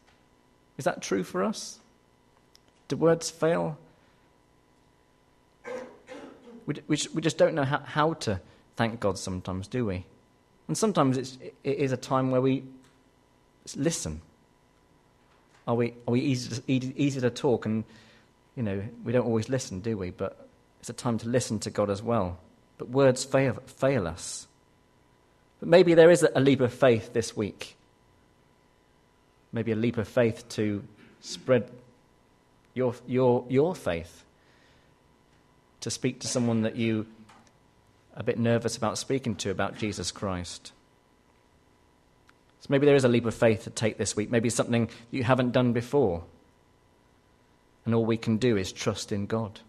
Is 0.77 0.85
that 0.85 1.01
true 1.01 1.23
for 1.23 1.43
us? 1.43 1.79
Do 2.87 2.97
words 2.97 3.29
fail? 3.29 3.77
We, 6.65 6.75
we, 6.87 6.97
we 7.13 7.21
just 7.21 7.37
don't 7.37 7.53
know 7.53 7.63
how, 7.63 7.79
how 7.79 8.13
to 8.13 8.39
thank 8.75 8.99
God 8.99 9.17
sometimes, 9.17 9.67
do 9.67 9.85
we? 9.85 10.05
And 10.67 10.77
sometimes 10.77 11.17
it's, 11.17 11.37
it 11.63 11.77
is 11.77 11.91
a 11.91 11.97
time 11.97 12.31
where 12.31 12.41
we 12.41 12.63
listen. 13.75 14.21
Are 15.67 15.75
we, 15.75 15.93
are 16.07 16.11
we 16.11 16.21
easy, 16.21 16.61
to, 16.61 16.99
easy 16.99 17.21
to 17.21 17.29
talk? 17.29 17.65
And, 17.65 17.83
you 18.55 18.63
know, 18.63 18.83
we 19.03 19.11
don't 19.11 19.25
always 19.25 19.49
listen, 19.49 19.79
do 19.79 19.97
we? 19.97 20.11
But 20.11 20.47
it's 20.79 20.89
a 20.89 20.93
time 20.93 21.17
to 21.19 21.29
listen 21.29 21.59
to 21.59 21.69
God 21.69 21.89
as 21.89 22.01
well. 22.01 22.37
But 22.77 22.89
words 22.89 23.23
fail, 23.23 23.57
fail 23.65 24.07
us. 24.07 24.47
But 25.59 25.69
maybe 25.69 25.93
there 25.93 26.11
is 26.11 26.23
a 26.35 26.39
leap 26.39 26.61
of 26.61 26.73
faith 26.73 27.13
this 27.13 27.35
week. 27.35 27.75
Maybe 29.51 29.71
a 29.71 29.75
leap 29.75 29.97
of 29.97 30.07
faith 30.07 30.47
to 30.49 30.83
spread 31.21 31.71
your, 32.75 32.93
your, 33.07 33.45
your 33.49 33.73
faith. 33.73 34.23
To 35.81 35.89
speak 35.89 36.19
to 36.19 36.27
someone 36.27 36.61
that 36.61 36.75
you 36.75 37.07
are 38.15 38.21
a 38.21 38.23
bit 38.23 38.37
nervous 38.37 38.77
about 38.77 38.99
speaking 38.99 39.35
to 39.37 39.49
about 39.49 39.77
Jesus 39.77 40.11
Christ. 40.11 40.71
So 42.61 42.67
maybe 42.69 42.85
there 42.85 42.95
is 42.95 43.03
a 43.03 43.09
leap 43.09 43.25
of 43.25 43.33
faith 43.33 43.63
to 43.63 43.69
take 43.69 43.97
this 43.97 44.15
week. 44.15 44.29
Maybe 44.29 44.49
something 44.49 44.89
you 45.11 45.23
haven't 45.23 45.51
done 45.51 45.73
before. 45.73 46.23
And 47.85 47.93
all 47.93 48.05
we 48.05 48.17
can 48.17 48.37
do 48.37 48.57
is 48.57 48.71
trust 48.71 49.11
in 49.11 49.25
God. 49.25 49.59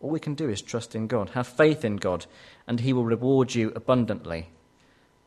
All 0.00 0.10
we 0.10 0.20
can 0.20 0.34
do 0.34 0.48
is 0.48 0.62
trust 0.62 0.94
in 0.94 1.06
God. 1.06 1.30
Have 1.30 1.46
faith 1.46 1.84
in 1.84 1.96
God, 1.96 2.26
and 2.66 2.80
He 2.80 2.92
will 2.92 3.04
reward 3.04 3.54
you 3.54 3.72
abundantly. 3.74 4.48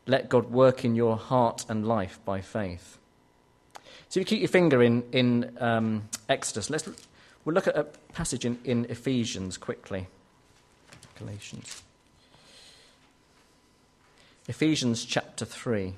Let 0.07 0.29
God 0.29 0.49
work 0.49 0.83
in 0.83 0.95
your 0.95 1.17
heart 1.17 1.65
and 1.69 1.85
life 1.85 2.19
by 2.25 2.41
faith. 2.41 2.97
So, 4.09 4.19
if 4.19 4.21
you 4.21 4.25
keep 4.25 4.39
your 4.39 4.47
finger 4.47 4.81
in, 4.81 5.03
in 5.11 5.57
um, 5.59 6.09
Exodus, 6.27 6.69
let's, 6.69 6.89
we'll 7.45 7.55
look 7.55 7.67
at 7.67 7.77
a 7.77 7.83
passage 8.13 8.45
in, 8.45 8.59
in 8.63 8.85
Ephesians 8.85 9.57
quickly. 9.57 10.07
Galatians. 11.17 11.83
Ephesians 14.47 15.05
chapter 15.05 15.45
3. 15.45 15.93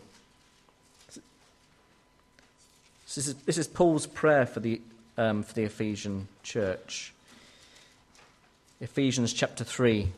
So 1.10 1.22
this, 3.16 3.28
is, 3.28 3.34
this 3.36 3.58
is 3.58 3.68
Paul's 3.68 4.08
prayer 4.08 4.46
for 4.46 4.60
the, 4.60 4.82
um, 5.18 5.44
for 5.44 5.54
the 5.54 5.64
Ephesian 5.64 6.28
church. 6.42 7.14
Ephesians 8.82 9.32
chapter 9.32 9.64
3, 9.64 10.10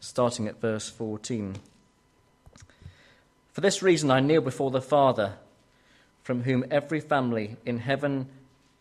starting 0.00 0.48
at 0.48 0.60
verse 0.60 0.88
14. 0.88 1.56
For 3.52 3.60
this 3.60 3.82
reason 3.82 4.10
I 4.10 4.20
kneel 4.20 4.40
before 4.40 4.70
the 4.70 4.80
Father, 4.80 5.34
from 6.22 6.42
whom 6.42 6.64
every 6.70 7.00
family 7.00 7.56
in 7.64 7.78
heaven 7.78 8.26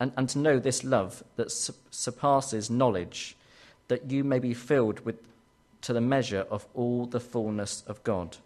and, 0.00 0.12
and 0.16 0.28
to 0.30 0.38
know 0.38 0.58
this 0.58 0.84
love 0.84 1.22
that 1.36 1.50
su- 1.50 1.74
surpasses 1.90 2.70
knowledge, 2.70 3.36
that 3.88 4.10
you 4.10 4.24
may 4.24 4.38
be 4.38 4.54
filled 4.54 5.00
with 5.00 5.16
to 5.80 5.92
the 5.92 6.00
measure 6.00 6.46
of 6.50 6.66
all 6.74 7.06
the 7.06 7.20
fullness 7.20 7.82
of 7.86 8.02
God. 8.02 8.36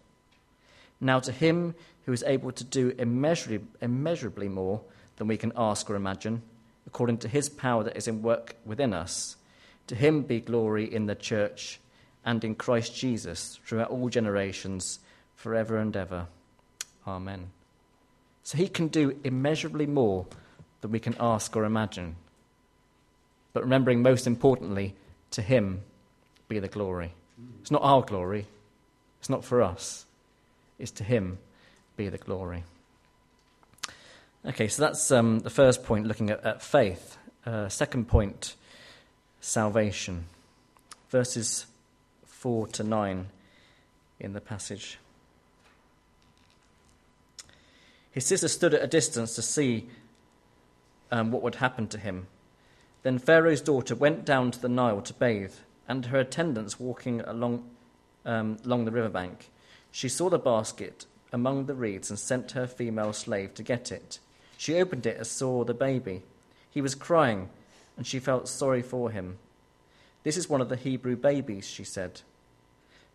Now 1.01 1.19
to 1.19 1.31
him 1.31 1.75
who 2.05 2.13
is 2.13 2.23
able 2.23 2.51
to 2.51 2.63
do 2.63 2.93
immeasurably, 2.97 3.67
immeasurably 3.81 4.49
more 4.49 4.81
than 5.17 5.27
we 5.27 5.37
can 5.37 5.51
ask 5.55 5.89
or 5.89 5.95
imagine, 5.95 6.41
according 6.85 7.17
to 7.19 7.27
his 7.27 7.49
power 7.49 7.83
that 7.83 7.97
is 7.97 8.07
in 8.07 8.21
work 8.21 8.55
within 8.65 8.93
us. 8.93 9.35
To 9.87 9.95
him 9.95 10.21
be 10.21 10.39
glory 10.39 10.91
in 10.91 11.07
the 11.07 11.15
church 11.15 11.79
and 12.25 12.43
in 12.43 12.55
Christ 12.55 12.95
Jesus 12.95 13.59
throughout 13.65 13.89
all 13.89 14.09
generations, 14.09 14.99
forever 15.35 15.77
and 15.77 15.95
ever. 15.95 16.27
Amen. 17.05 17.51
So 18.43 18.57
he 18.57 18.67
can 18.67 18.87
do 18.87 19.17
immeasurably 19.23 19.87
more 19.87 20.25
than 20.83 20.91
we 20.91 20.99
can 20.99 21.15
ask 21.19 21.55
or 21.55 21.63
imagine. 21.63 22.17
But 23.53 23.63
remembering, 23.63 24.01
most 24.01 24.27
importantly, 24.27 24.95
to 25.31 25.41
him 25.41 25.81
be 26.49 26.59
the 26.59 26.67
glory. 26.67 27.13
It's 27.61 27.71
not 27.71 27.81
our 27.81 28.01
glory, 28.01 28.45
it's 29.19 29.29
not 29.29 29.45
for 29.45 29.61
us, 29.61 30.05
it's 30.77 30.91
to 30.91 31.03
him 31.03 31.39
be 31.95 32.09
the 32.09 32.17
glory. 32.17 32.63
Okay, 34.45 34.67
so 34.67 34.81
that's 34.81 35.09
um, 35.09 35.39
the 35.39 35.49
first 35.49 35.85
point, 35.85 36.05
looking 36.05 36.29
at, 36.29 36.43
at 36.43 36.61
faith. 36.61 37.17
Uh, 37.45 37.69
second 37.69 38.09
point, 38.09 38.55
salvation. 39.39 40.25
Verses 41.09 41.65
4 42.25 42.67
to 42.67 42.83
9 42.83 43.27
in 44.19 44.33
the 44.33 44.41
passage. 44.41 44.99
His 48.11 48.25
sister 48.25 48.49
stood 48.49 48.73
at 48.73 48.83
a 48.83 48.87
distance 48.87 49.35
to 49.35 49.41
see 49.41 49.87
um, 51.13 51.29
what 51.31 51.43
would 51.43 51.55
happen 51.55 51.87
to 51.87 51.99
him. 51.99 52.25
Then 53.03 53.19
Pharaoh's 53.19 53.61
daughter 53.61 53.93
went 53.93 54.25
down 54.25 54.49
to 54.49 54.59
the 54.59 54.67
Nile 54.67 55.01
to 55.01 55.13
bathe, 55.13 55.53
and 55.87 56.07
her 56.07 56.19
attendants 56.19 56.79
walking 56.79 57.21
along, 57.21 57.69
um, 58.25 58.57
along 58.65 58.85
the 58.85 58.91
riverbank. 58.91 59.51
She 59.91 60.09
saw 60.09 60.31
the 60.31 60.39
basket 60.39 61.05
among 61.31 61.67
the 61.67 61.75
reeds 61.75 62.09
and 62.09 62.17
sent 62.17 62.53
her 62.53 62.65
female 62.65 63.13
slave 63.13 63.53
to 63.53 63.63
get 63.63 63.91
it. 63.91 64.17
She 64.57 64.79
opened 64.81 65.05
it 65.05 65.17
and 65.17 65.27
saw 65.27 65.63
the 65.63 65.75
baby. 65.75 66.23
He 66.71 66.81
was 66.81 66.95
crying 66.95 67.49
and 67.95 68.07
she 68.07 68.17
felt 68.17 68.47
sorry 68.47 68.81
for 68.81 69.11
him. 69.11 69.37
This 70.23 70.35
is 70.35 70.49
one 70.49 70.61
of 70.61 70.69
the 70.69 70.75
Hebrew 70.75 71.15
babies, 71.15 71.67
she 71.67 71.83
said. 71.83 72.21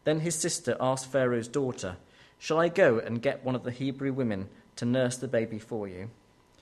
Then 0.04 0.20
his 0.20 0.36
sister 0.36 0.76
asked 0.80 1.10
Pharaoh's 1.10 1.48
daughter, 1.48 1.96
Shall 2.38 2.60
I 2.60 2.68
go 2.68 2.98
and 2.98 3.22
get 3.22 3.44
one 3.44 3.56
of 3.56 3.64
the 3.64 3.72
Hebrew 3.72 4.12
women 4.12 4.48
to 4.76 4.84
nurse 4.84 5.16
the 5.16 5.26
baby 5.26 5.58
for 5.58 5.88
you? 5.88 6.10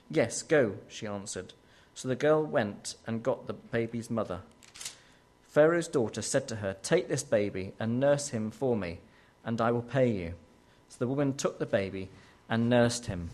Yes, 0.09 0.41
go, 0.41 0.75
she 0.87 1.05
answered. 1.07 1.53
So 1.93 2.07
the 2.07 2.15
girl 2.15 2.43
went 2.43 2.95
and 3.05 3.23
got 3.23 3.47
the 3.47 3.53
baby's 3.53 4.09
mother. 4.09 4.41
Pharaoh's 5.47 5.87
daughter 5.87 6.21
said 6.21 6.47
to 6.49 6.57
her, 6.57 6.75
Take 6.83 7.07
this 7.07 7.23
baby 7.23 7.73
and 7.79 7.99
nurse 7.99 8.29
him 8.29 8.51
for 8.51 8.75
me, 8.75 8.99
and 9.43 9.59
I 9.59 9.71
will 9.71 9.81
pay 9.81 10.11
you. 10.11 10.33
So 10.89 10.97
the 10.99 11.07
woman 11.07 11.33
took 11.33 11.59
the 11.59 11.65
baby 11.65 12.09
and 12.49 12.69
nursed 12.69 13.07
him. 13.07 13.31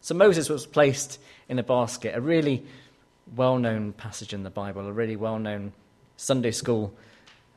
So 0.00 0.14
Moses 0.14 0.48
was 0.48 0.66
placed 0.66 1.20
in 1.48 1.58
a 1.58 1.62
basket, 1.62 2.16
a 2.16 2.20
really 2.20 2.64
well 3.36 3.58
known 3.58 3.92
passage 3.92 4.32
in 4.32 4.42
the 4.42 4.50
Bible, 4.50 4.86
a 4.86 4.92
really 4.92 5.16
well 5.16 5.38
known 5.38 5.72
Sunday 6.16 6.50
school 6.50 6.92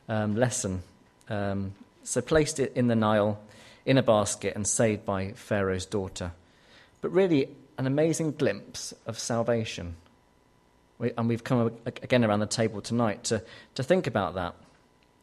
um, 0.08 0.36
lesson. 0.36 0.82
Um, 1.28 1.72
so 2.04 2.20
placed 2.20 2.60
it 2.60 2.72
in 2.76 2.86
the 2.86 2.94
Nile 2.94 3.40
in 3.84 3.98
a 3.98 4.02
basket 4.02 4.54
and 4.54 4.66
saved 4.66 5.04
by 5.04 5.32
Pharaoh's 5.32 5.86
daughter. 5.86 6.32
But 7.00 7.12
really, 7.12 7.48
an 7.78 7.86
amazing 7.86 8.32
glimpse 8.32 8.94
of 9.06 9.18
salvation. 9.18 9.96
We, 10.98 11.12
and 11.16 11.28
we've 11.28 11.44
come 11.44 11.72
again 11.84 12.24
around 12.24 12.40
the 12.40 12.46
table 12.46 12.80
tonight 12.80 13.24
to, 13.24 13.42
to 13.74 13.82
think 13.82 14.06
about 14.06 14.34
that. 14.34 14.54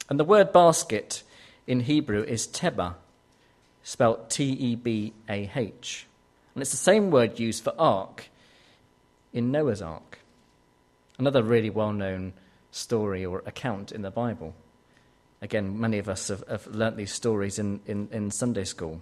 And 0.09 0.19
the 0.19 0.23
word 0.23 0.53
basket 0.53 1.23
in 1.65 1.79
Hebrew 1.79 2.23
is 2.23 2.47
teba, 2.47 2.95
spelt 3.83 4.29
T 4.29 4.51
E 4.51 4.75
B 4.75 5.13
A 5.27 5.49
H. 5.55 6.05
And 6.53 6.61
it's 6.61 6.71
the 6.71 6.77
same 6.77 7.09
word 7.09 7.39
used 7.39 7.63
for 7.63 7.73
ark 7.79 8.29
in 9.33 9.51
Noah's 9.51 9.81
ark. 9.81 10.19
Another 11.17 11.41
really 11.41 11.69
well 11.71 11.91
known 11.91 12.33
story 12.71 13.25
or 13.25 13.41
account 13.45 13.91
in 13.91 14.03
the 14.03 14.11
Bible. 14.11 14.53
Again, 15.41 15.79
many 15.79 15.97
of 15.97 16.07
us 16.07 16.27
have, 16.27 16.43
have 16.47 16.67
learnt 16.67 16.97
these 16.97 17.11
stories 17.11 17.59
in, 17.59 17.81
in, 17.85 18.07
in 18.11 18.31
Sunday 18.31 18.63
school. 18.63 19.01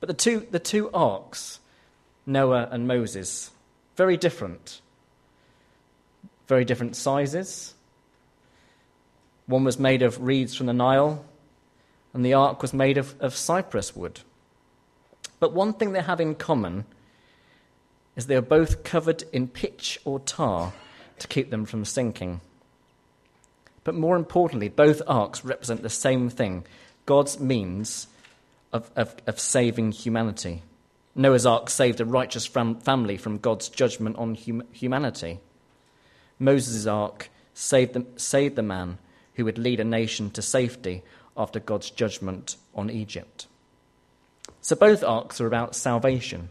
But 0.00 0.08
the 0.08 0.14
two, 0.14 0.46
the 0.50 0.58
two 0.58 0.90
arks, 0.92 1.60
Noah 2.28 2.68
and 2.70 2.86
Moses, 2.86 3.50
very 3.96 4.16
different. 4.16 4.80
Very 6.46 6.64
different 6.64 6.94
sizes. 6.94 7.74
One 9.46 9.64
was 9.64 9.78
made 9.78 10.02
of 10.02 10.22
reeds 10.22 10.54
from 10.54 10.66
the 10.66 10.72
Nile, 10.74 11.24
and 12.12 12.24
the 12.24 12.34
ark 12.34 12.60
was 12.60 12.74
made 12.74 12.98
of, 12.98 13.14
of 13.18 13.34
cypress 13.34 13.96
wood. 13.96 14.20
But 15.40 15.54
one 15.54 15.72
thing 15.72 15.92
they 15.92 16.02
have 16.02 16.20
in 16.20 16.34
common 16.34 16.84
is 18.14 18.26
they 18.26 18.36
are 18.36 18.42
both 18.42 18.84
covered 18.84 19.24
in 19.32 19.48
pitch 19.48 19.98
or 20.04 20.20
tar 20.20 20.72
to 21.18 21.28
keep 21.28 21.50
them 21.50 21.64
from 21.64 21.84
sinking. 21.84 22.40
But 23.84 23.94
more 23.94 24.16
importantly, 24.16 24.68
both 24.68 25.00
arks 25.06 25.44
represent 25.44 25.82
the 25.82 25.88
same 25.88 26.28
thing 26.28 26.64
God's 27.06 27.40
means 27.40 28.06
of, 28.72 28.90
of, 28.96 29.16
of 29.26 29.40
saving 29.40 29.92
humanity. 29.92 30.62
Noah's 31.18 31.44
Ark 31.44 31.68
saved 31.68 32.00
a 32.00 32.04
righteous 32.04 32.46
fam- 32.46 32.76
family 32.76 33.16
from 33.16 33.38
God's 33.38 33.68
judgment 33.68 34.16
on 34.16 34.36
hum- 34.36 34.62
humanity. 34.72 35.40
Moses' 36.38 36.86
Ark 36.86 37.28
saved 37.52 37.94
the, 37.94 38.06
saved 38.14 38.54
the 38.54 38.62
man 38.62 38.98
who 39.34 39.44
would 39.44 39.58
lead 39.58 39.80
a 39.80 39.84
nation 39.84 40.30
to 40.30 40.40
safety 40.40 41.02
after 41.36 41.58
God's 41.58 41.90
judgment 41.90 42.56
on 42.72 42.88
Egypt. 42.88 43.48
So 44.60 44.76
both 44.76 45.02
arks 45.02 45.40
are 45.40 45.48
about 45.48 45.74
salvation, 45.74 46.50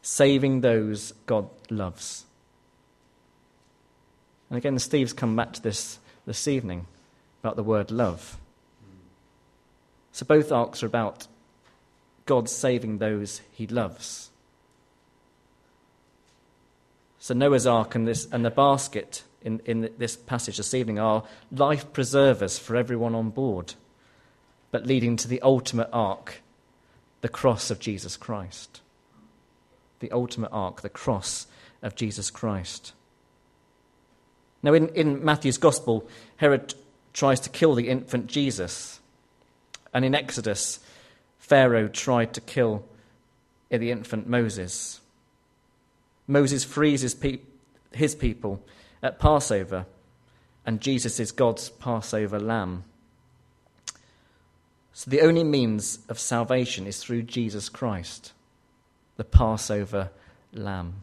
saving 0.00 0.60
those 0.60 1.12
God 1.26 1.48
loves. 1.68 2.24
And 4.48 4.58
again, 4.58 4.78
Steve's 4.78 5.12
come 5.12 5.34
back 5.34 5.54
to 5.54 5.62
this 5.62 5.98
this 6.24 6.46
evening 6.46 6.86
about 7.42 7.56
the 7.56 7.62
word 7.62 7.90
love. 7.90 8.36
So 10.12 10.24
both 10.24 10.52
arks 10.52 10.82
are 10.82 10.86
about 10.86 11.26
God 12.28 12.48
saving 12.48 12.98
those 12.98 13.40
he 13.50 13.66
loves. 13.66 14.28
So 17.18 17.34
Noah's 17.34 17.66
ark 17.66 17.94
and, 17.94 18.06
this, 18.06 18.28
and 18.30 18.44
the 18.44 18.50
basket 18.50 19.24
in, 19.42 19.60
in 19.64 19.90
this 19.96 20.14
passage 20.14 20.58
this 20.58 20.74
evening 20.74 20.98
are 20.98 21.24
life 21.50 21.90
preservers 21.92 22.58
for 22.58 22.76
everyone 22.76 23.14
on 23.14 23.30
board, 23.30 23.74
but 24.70 24.86
leading 24.86 25.16
to 25.16 25.26
the 25.26 25.40
ultimate 25.40 25.88
ark, 25.90 26.42
the 27.22 27.30
cross 27.30 27.70
of 27.70 27.80
Jesus 27.80 28.16
Christ. 28.16 28.82
The 30.00 30.12
ultimate 30.12 30.50
ark, 30.52 30.82
the 30.82 30.90
cross 30.90 31.46
of 31.82 31.96
Jesus 31.96 32.30
Christ. 32.30 32.92
Now, 34.62 34.74
in, 34.74 34.88
in 34.88 35.24
Matthew's 35.24 35.58
Gospel, 35.58 36.06
Herod 36.36 36.74
tries 37.14 37.40
to 37.40 37.50
kill 37.50 37.74
the 37.74 37.88
infant 37.88 38.26
Jesus. 38.26 39.00
And 39.94 40.04
in 40.04 40.14
Exodus, 40.14 40.80
Pharaoh 41.48 41.88
tried 41.88 42.34
to 42.34 42.40
kill 42.42 42.84
the 43.70 43.90
infant 43.90 44.28
Moses. 44.28 45.00
Moses 46.26 46.62
frees 46.62 47.00
his, 47.00 47.14
pe- 47.14 47.40
his 47.92 48.14
people 48.14 48.62
at 49.02 49.18
Passover, 49.18 49.86
and 50.66 50.80
Jesus 50.80 51.18
is 51.18 51.32
God's 51.32 51.70
Passover 51.70 52.38
lamb. 52.38 52.84
So 54.92 55.10
the 55.10 55.22
only 55.22 55.44
means 55.44 56.00
of 56.08 56.18
salvation 56.18 56.86
is 56.86 57.02
through 57.02 57.22
Jesus 57.22 57.68
Christ, 57.68 58.32
the 59.16 59.24
Passover 59.24 60.10
lamb. 60.52 61.02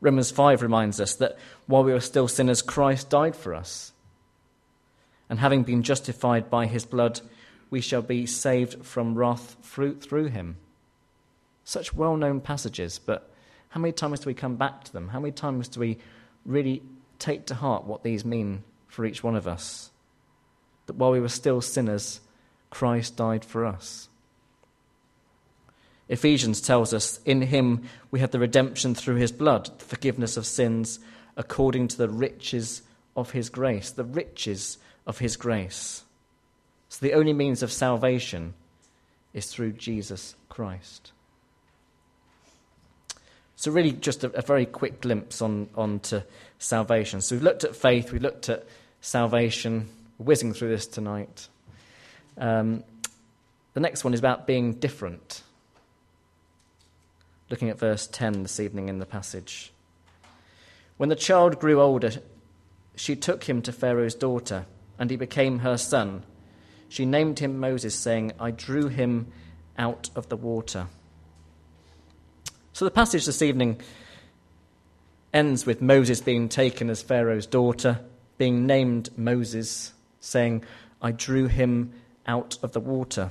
Romans 0.00 0.30
5 0.30 0.62
reminds 0.62 1.00
us 1.00 1.16
that 1.16 1.38
while 1.66 1.84
we 1.84 1.92
were 1.92 2.00
still 2.00 2.28
sinners, 2.28 2.62
Christ 2.62 3.10
died 3.10 3.36
for 3.36 3.54
us. 3.54 3.92
And 5.28 5.38
having 5.38 5.64
been 5.64 5.82
justified 5.82 6.50
by 6.50 6.66
his 6.66 6.84
blood, 6.84 7.20
we 7.72 7.80
shall 7.80 8.02
be 8.02 8.26
saved 8.26 8.84
from 8.84 9.14
wrath 9.14 9.56
through 9.62 10.26
him. 10.26 10.58
Such 11.64 11.94
well 11.94 12.18
known 12.18 12.42
passages, 12.42 12.98
but 12.98 13.30
how 13.70 13.80
many 13.80 13.92
times 13.92 14.20
do 14.20 14.28
we 14.28 14.34
come 14.34 14.56
back 14.56 14.84
to 14.84 14.92
them? 14.92 15.08
How 15.08 15.18
many 15.18 15.32
times 15.32 15.68
do 15.68 15.80
we 15.80 15.96
really 16.44 16.82
take 17.18 17.46
to 17.46 17.54
heart 17.54 17.84
what 17.84 18.02
these 18.02 18.26
mean 18.26 18.62
for 18.88 19.06
each 19.06 19.24
one 19.24 19.34
of 19.34 19.48
us? 19.48 19.90
That 20.84 20.96
while 20.96 21.12
we 21.12 21.20
were 21.20 21.30
still 21.30 21.62
sinners, 21.62 22.20
Christ 22.68 23.16
died 23.16 23.42
for 23.42 23.64
us. 23.64 24.10
Ephesians 26.10 26.60
tells 26.60 26.92
us, 26.92 27.20
In 27.24 27.40
him 27.40 27.84
we 28.10 28.20
have 28.20 28.32
the 28.32 28.38
redemption 28.38 28.94
through 28.94 29.16
his 29.16 29.32
blood, 29.32 29.70
the 29.78 29.84
forgiveness 29.86 30.36
of 30.36 30.44
sins, 30.44 30.98
according 31.38 31.88
to 31.88 31.96
the 31.96 32.10
riches 32.10 32.82
of 33.16 33.30
his 33.30 33.48
grace. 33.48 33.92
The 33.92 34.04
riches 34.04 34.76
of 35.06 35.20
his 35.20 35.38
grace. 35.38 36.04
So 36.92 37.06
the 37.06 37.14
only 37.14 37.32
means 37.32 37.62
of 37.62 37.72
salvation 37.72 38.52
is 39.32 39.46
through 39.46 39.72
Jesus 39.72 40.34
Christ. 40.50 41.12
So, 43.56 43.70
really, 43.72 43.92
just 43.92 44.24
a, 44.24 44.32
a 44.32 44.42
very 44.42 44.66
quick 44.66 45.00
glimpse 45.00 45.40
on, 45.40 45.70
onto 45.74 46.20
salvation. 46.58 47.22
So, 47.22 47.34
we've 47.34 47.42
looked 47.42 47.64
at 47.64 47.74
faith, 47.74 48.12
we've 48.12 48.20
looked 48.20 48.50
at 48.50 48.66
salvation, 49.00 49.88
We're 50.18 50.26
whizzing 50.26 50.52
through 50.52 50.68
this 50.68 50.86
tonight. 50.86 51.48
Um, 52.36 52.84
the 53.72 53.80
next 53.80 54.04
one 54.04 54.12
is 54.12 54.20
about 54.20 54.46
being 54.46 54.74
different. 54.74 55.40
Looking 57.48 57.70
at 57.70 57.78
verse 57.78 58.06
10 58.06 58.42
this 58.42 58.60
evening 58.60 58.90
in 58.90 58.98
the 58.98 59.06
passage. 59.06 59.72
When 60.98 61.08
the 61.08 61.16
child 61.16 61.58
grew 61.58 61.80
older, 61.80 62.10
she 62.96 63.16
took 63.16 63.44
him 63.44 63.62
to 63.62 63.72
Pharaoh's 63.72 64.14
daughter, 64.14 64.66
and 64.98 65.08
he 65.08 65.16
became 65.16 65.60
her 65.60 65.78
son 65.78 66.24
she 66.92 67.06
named 67.06 67.38
him 67.38 67.58
Moses, 67.58 67.94
saying, 67.94 68.32
I 68.38 68.50
drew 68.50 68.88
him 68.88 69.32
out 69.78 70.10
of 70.14 70.28
the 70.28 70.36
water. 70.36 70.88
So 72.74 72.84
the 72.84 72.90
passage 72.90 73.24
this 73.24 73.40
evening 73.40 73.80
ends 75.32 75.64
with 75.64 75.80
Moses 75.80 76.20
being 76.20 76.50
taken 76.50 76.90
as 76.90 77.00
Pharaoh's 77.00 77.46
daughter, 77.46 78.00
being 78.36 78.66
named 78.66 79.08
Moses, 79.16 79.94
saying, 80.20 80.64
I 81.00 81.12
drew 81.12 81.46
him 81.46 81.94
out 82.26 82.58
of 82.62 82.72
the 82.72 82.80
water. 82.80 83.30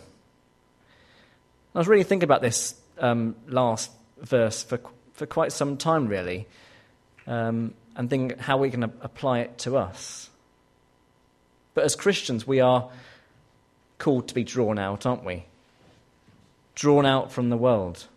I 1.76 1.78
was 1.78 1.88
really 1.88 2.04
thinking 2.04 2.24
about 2.24 2.42
this 2.42 2.74
um, 2.98 3.36
last 3.48 3.92
verse 4.24 4.64
for, 4.64 4.80
for 5.14 5.28
quite 5.28 5.52
some 5.52 5.78
time, 5.78 6.08
really, 6.08 6.48
um, 7.28 7.76
and 7.96 8.10
thinking 8.10 8.40
how 8.40 8.58
we 8.58 8.72
can 8.72 8.82
apply 8.82 9.42
it 9.42 9.60
to 9.60 9.78
us. 9.78 10.32
But 11.76 11.84
as 11.84 11.96
Christians, 11.96 12.48
we 12.48 12.60
are 12.60 12.90
called 14.02 14.28
to 14.28 14.34
be 14.34 14.44
drawn 14.44 14.80
out, 14.80 15.06
aren't 15.06 15.24
we? 15.24 15.46
Drawn 16.74 17.06
out 17.06 17.32
from 17.32 17.50
the 17.50 17.58
world, 17.58 18.08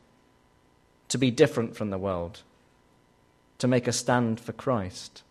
to 1.08 1.18
be 1.18 1.30
different 1.30 1.76
from 1.76 1.90
the 1.90 1.98
world, 1.98 2.40
to 3.58 3.68
make 3.68 3.86
a 3.86 3.92
stand 3.92 4.40
for 4.40 4.52
Christ. 4.52 5.22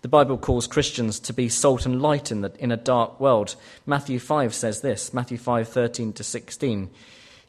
The 0.00 0.08
Bible 0.08 0.38
calls 0.38 0.66
Christians 0.66 1.20
to 1.20 1.34
be 1.34 1.50
salt 1.50 1.84
and 1.84 2.00
light 2.00 2.32
in, 2.32 2.40
the, 2.40 2.52
in 2.58 2.72
a 2.72 2.76
dark 2.76 3.20
world. 3.20 3.54
Matthew 3.84 4.18
5 4.18 4.54
says 4.54 4.80
this 4.80 5.12
Matthew 5.12 5.36
5 5.36 5.68
13 5.68 6.14
to 6.14 6.24
16. 6.24 6.88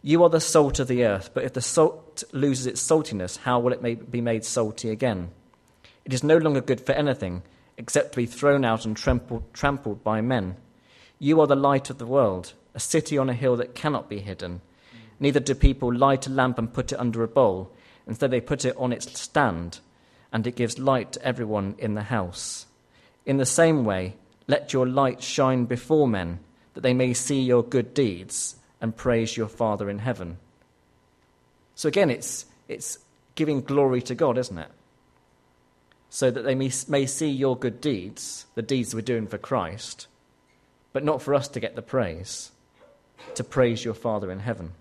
You 0.03 0.21
are 0.23 0.29
the 0.29 0.41
salt 0.41 0.79
of 0.79 0.89
the 0.89 1.05
earth, 1.05 1.31
but 1.33 1.45
if 1.45 1.53
the 1.53 1.61
salt 1.61 2.25
loses 2.33 2.67
its 2.67 2.81
saltiness, 2.85 3.37
how 3.37 3.59
will 3.59 3.71
it 3.71 4.11
be 4.11 4.21
made 4.21 4.43
salty 4.43 4.89
again? 4.89 5.31
It 6.03 6.13
is 6.13 6.23
no 6.23 6.37
longer 6.37 6.61
good 6.61 6.81
for 6.81 6.91
anything 6.91 7.41
except 7.77 8.13
to 8.13 8.17
be 8.17 8.25
thrown 8.25 8.63
out 8.63 8.85
and 8.85 8.95
trampled, 8.95 9.53
trampled 9.53 10.03
by 10.03 10.21
men. 10.21 10.55
You 11.19 11.41
are 11.41 11.47
the 11.47 11.55
light 11.55 11.89
of 11.89 11.97
the 11.97 12.05
world, 12.05 12.53
a 12.73 12.79
city 12.79 13.17
on 13.17 13.29
a 13.29 13.33
hill 13.33 13.55
that 13.57 13.75
cannot 13.75 14.09
be 14.09 14.19
hidden. 14.19 14.61
Neither 15.19 15.39
do 15.39 15.55
people 15.55 15.93
light 15.93 16.27
a 16.27 16.29
lamp 16.29 16.57
and 16.57 16.73
put 16.73 16.91
it 16.91 16.99
under 16.99 17.23
a 17.23 17.27
bowl. 17.27 17.71
Instead, 18.07 18.31
they 18.31 18.41
put 18.41 18.65
it 18.65 18.75
on 18.77 18.91
its 18.91 19.19
stand, 19.19 19.79
and 20.31 20.45
it 20.45 20.55
gives 20.55 20.77
light 20.77 21.13
to 21.13 21.25
everyone 21.25 21.75
in 21.77 21.95
the 21.95 22.03
house. 22.03 22.65
In 23.25 23.37
the 23.37 23.45
same 23.45 23.85
way, 23.85 24.15
let 24.47 24.73
your 24.73 24.87
light 24.87 25.23
shine 25.23 25.65
before 25.65 26.07
men, 26.07 26.39
that 26.73 26.81
they 26.81 26.93
may 26.93 27.13
see 27.13 27.41
your 27.41 27.63
good 27.63 27.93
deeds 27.93 28.55
and 28.81 28.95
praise 28.95 29.37
your 29.37 29.47
Father 29.47 29.89
in 29.89 29.99
heaven. 29.99 30.37
So 31.75 31.87
again, 31.87 32.09
it's, 32.09 32.45
it's 32.67 32.99
giving 33.35 33.61
glory 33.61 34.01
to 34.03 34.15
God, 34.15 34.37
isn't 34.37 34.57
it? 34.57 34.69
So 36.15 36.31
that 36.31 36.43
they 36.43 36.55
may, 36.55 36.71
may 36.87 37.05
see 37.05 37.29
your 37.29 37.57
good 37.57 37.81
deeds, 37.81 38.45
the 38.55 38.61
deeds 38.61 38.95
we're 38.95 39.01
doing 39.01 39.27
for 39.27 39.37
Christ, 39.37 40.07
but 40.93 41.03
not 41.03 41.21
for 41.21 41.35
us 41.35 41.49
to 41.49 41.59
get 41.59 41.75
the 41.75 41.81
praise, 41.81 42.51
to 43.33 43.43
praise 43.43 43.83
your 43.83 43.93
Father 43.93 44.31
in 44.31 44.39
heaven. 44.39 44.71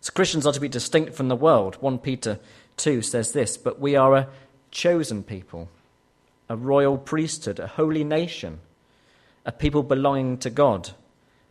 So 0.00 0.12
Christians 0.12 0.48
are 0.48 0.52
to 0.52 0.58
be 0.58 0.68
distinct 0.68 1.14
from 1.14 1.28
the 1.28 1.36
world. 1.36 1.76
1 1.78 2.00
Peter 2.00 2.40
2 2.76 3.02
says 3.02 3.30
this 3.30 3.56
But 3.56 3.78
we 3.78 3.94
are 3.94 4.16
a 4.16 4.28
chosen 4.72 5.22
people, 5.22 5.68
a 6.48 6.56
royal 6.56 6.98
priesthood, 6.98 7.60
a 7.60 7.68
holy 7.68 8.02
nation, 8.02 8.58
a 9.46 9.52
people 9.52 9.84
belonging 9.84 10.38
to 10.38 10.50
God, 10.50 10.90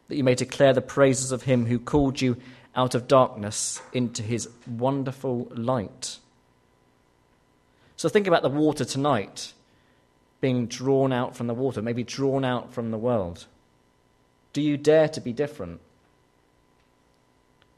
that 0.10 0.18
you 0.18 0.24
may 0.26 0.36
declare 0.36 0.74
the 0.74 0.82
praises 0.82 1.32
of 1.32 1.44
him 1.44 1.68
who 1.68 1.80
called 1.80 2.20
you 2.20 2.36
out 2.76 2.94
of 2.94 3.08
darkness 3.08 3.82
into 3.94 4.22
his 4.22 4.50
wonderful 4.68 5.48
light. 5.56 6.18
So 8.00 8.08
think 8.08 8.28
about 8.28 8.44
the 8.44 8.50
water 8.50 8.86
tonight 8.86 9.52
being 10.40 10.68
drawn 10.68 11.12
out 11.12 11.36
from 11.36 11.48
the 11.48 11.54
water, 11.54 11.82
maybe 11.82 12.06
drawn 12.06 12.46
out 12.46 12.72
from 12.72 12.92
the 12.92 12.98
world. 12.98 13.46
Do 14.54 14.62
you 14.62 14.78
dare 14.78 15.10
to 15.10 15.20
be 15.20 15.34
different? 15.34 15.82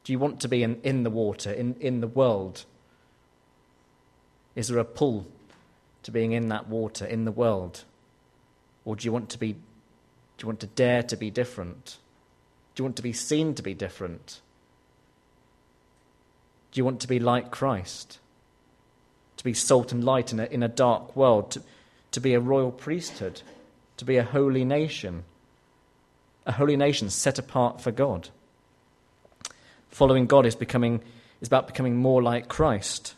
Do 0.04 0.12
you 0.12 0.20
want 0.20 0.38
to 0.42 0.46
be 0.46 0.62
in, 0.62 0.80
in 0.84 1.02
the 1.02 1.10
water, 1.10 1.50
in, 1.50 1.74
in 1.80 2.00
the 2.00 2.06
world? 2.06 2.66
Is 4.54 4.68
there 4.68 4.78
a 4.78 4.84
pull 4.84 5.26
to 6.04 6.12
being 6.12 6.30
in 6.30 6.50
that 6.50 6.68
water, 6.68 7.04
in 7.04 7.24
the 7.24 7.32
world? 7.32 7.82
Or 8.84 8.94
do 8.94 9.04
you 9.04 9.10
want 9.10 9.28
to 9.30 9.38
be 9.40 9.54
do 9.54 10.44
you 10.44 10.46
want 10.46 10.60
to 10.60 10.68
dare 10.68 11.02
to 11.02 11.16
be 11.16 11.32
different? 11.32 11.98
Do 12.76 12.82
you 12.82 12.84
want 12.84 12.94
to 12.94 13.02
be 13.02 13.12
seen 13.12 13.56
to 13.56 13.62
be 13.62 13.74
different? 13.74 14.40
Do 16.70 16.78
you 16.78 16.84
want 16.84 17.00
to 17.00 17.08
be 17.08 17.18
like 17.18 17.50
Christ? 17.50 18.20
To 19.42 19.44
be 19.44 19.54
salt 19.54 19.90
and 19.90 20.04
light 20.04 20.32
in 20.32 20.38
a, 20.38 20.44
in 20.44 20.62
a 20.62 20.68
dark 20.68 21.16
world, 21.16 21.50
to, 21.50 21.60
to 22.12 22.20
be 22.20 22.32
a 22.32 22.38
royal 22.38 22.70
priesthood, 22.70 23.42
to 23.96 24.04
be 24.04 24.16
a 24.16 24.22
holy 24.22 24.64
nation, 24.64 25.24
a 26.46 26.52
holy 26.52 26.76
nation 26.76 27.10
set 27.10 27.40
apart 27.40 27.80
for 27.80 27.90
God. 27.90 28.28
Following 29.88 30.26
God 30.26 30.46
is 30.46 30.54
becoming 30.54 31.02
is 31.40 31.48
about 31.48 31.66
becoming 31.66 31.96
more 31.96 32.22
like 32.22 32.46
Christ. 32.46 33.16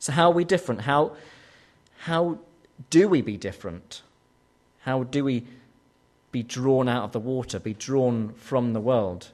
So 0.00 0.10
how 0.10 0.30
are 0.30 0.34
we 0.34 0.42
different? 0.42 0.80
How 0.80 1.12
how 1.98 2.40
do 2.90 3.06
we 3.06 3.22
be 3.22 3.36
different? 3.36 4.02
How 4.80 5.04
do 5.04 5.22
we 5.22 5.46
be 6.32 6.42
drawn 6.42 6.88
out 6.88 7.04
of 7.04 7.12
the 7.12 7.20
water, 7.20 7.60
be 7.60 7.74
drawn 7.74 8.32
from 8.32 8.72
the 8.72 8.80
world? 8.80 9.28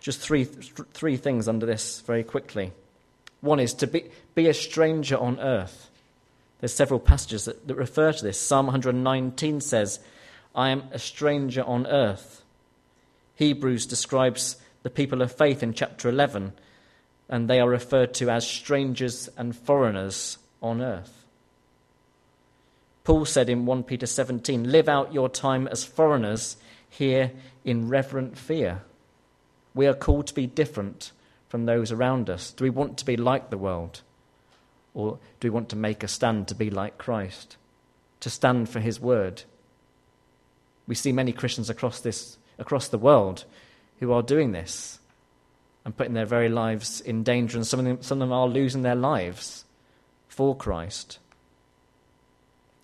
Just 0.00 0.18
three, 0.18 0.42
three 0.44 1.16
things 1.16 1.46
under 1.46 1.66
this 1.66 2.00
very 2.00 2.24
quickly. 2.24 2.72
One 3.44 3.60
is 3.60 3.74
to 3.74 3.86
be, 3.86 4.04
be 4.34 4.48
a 4.48 4.54
stranger 4.54 5.18
on 5.18 5.38
earth. 5.38 5.90
There's 6.60 6.72
several 6.72 6.98
passages 6.98 7.44
that, 7.44 7.68
that 7.68 7.74
refer 7.74 8.10
to 8.10 8.24
this. 8.24 8.40
Psalm 8.40 8.66
119 8.66 9.60
says, 9.60 10.00
I 10.54 10.70
am 10.70 10.84
a 10.92 10.98
stranger 10.98 11.62
on 11.62 11.86
earth. 11.86 12.42
Hebrews 13.34 13.84
describes 13.84 14.56
the 14.82 14.88
people 14.88 15.20
of 15.20 15.30
faith 15.30 15.62
in 15.62 15.74
chapter 15.74 16.08
11, 16.08 16.54
and 17.28 17.50
they 17.50 17.60
are 17.60 17.68
referred 17.68 18.14
to 18.14 18.30
as 18.30 18.48
strangers 18.48 19.28
and 19.36 19.54
foreigners 19.54 20.38
on 20.62 20.80
earth. 20.80 21.26
Paul 23.04 23.26
said 23.26 23.50
in 23.50 23.66
1 23.66 23.82
Peter 23.82 24.06
17, 24.06 24.72
Live 24.72 24.88
out 24.88 25.12
your 25.12 25.28
time 25.28 25.68
as 25.68 25.84
foreigners 25.84 26.56
here 26.88 27.30
in 27.62 27.90
reverent 27.90 28.38
fear. 28.38 28.80
We 29.74 29.86
are 29.86 29.92
called 29.92 30.28
to 30.28 30.34
be 30.34 30.46
different 30.46 31.12
from 31.54 31.66
those 31.66 31.92
around 31.92 32.28
us. 32.28 32.50
Do 32.50 32.64
we 32.64 32.70
want 32.70 32.98
to 32.98 33.04
be 33.04 33.16
like 33.16 33.50
the 33.50 33.56
world? 33.56 34.00
Or 34.92 35.20
do 35.38 35.46
we 35.46 35.50
want 35.50 35.68
to 35.68 35.76
make 35.76 36.02
a 36.02 36.08
stand 36.08 36.48
to 36.48 36.54
be 36.56 36.68
like 36.68 36.98
Christ? 36.98 37.56
To 38.18 38.28
stand 38.28 38.68
for 38.68 38.80
his 38.80 38.98
word? 38.98 39.44
We 40.88 40.96
see 40.96 41.12
many 41.12 41.30
Christians 41.30 41.70
across, 41.70 42.00
this, 42.00 42.38
across 42.58 42.88
the 42.88 42.98
world 42.98 43.44
who 44.00 44.10
are 44.10 44.20
doing 44.20 44.50
this 44.50 44.98
and 45.84 45.96
putting 45.96 46.14
their 46.14 46.26
very 46.26 46.48
lives 46.48 47.00
in 47.00 47.22
danger, 47.22 47.56
and 47.56 47.64
some 47.64 47.78
of 47.78 47.86
them, 47.86 48.02
some 48.02 48.20
of 48.20 48.28
them 48.28 48.36
are 48.36 48.48
losing 48.48 48.82
their 48.82 48.96
lives 48.96 49.64
for 50.26 50.56
Christ. 50.56 51.20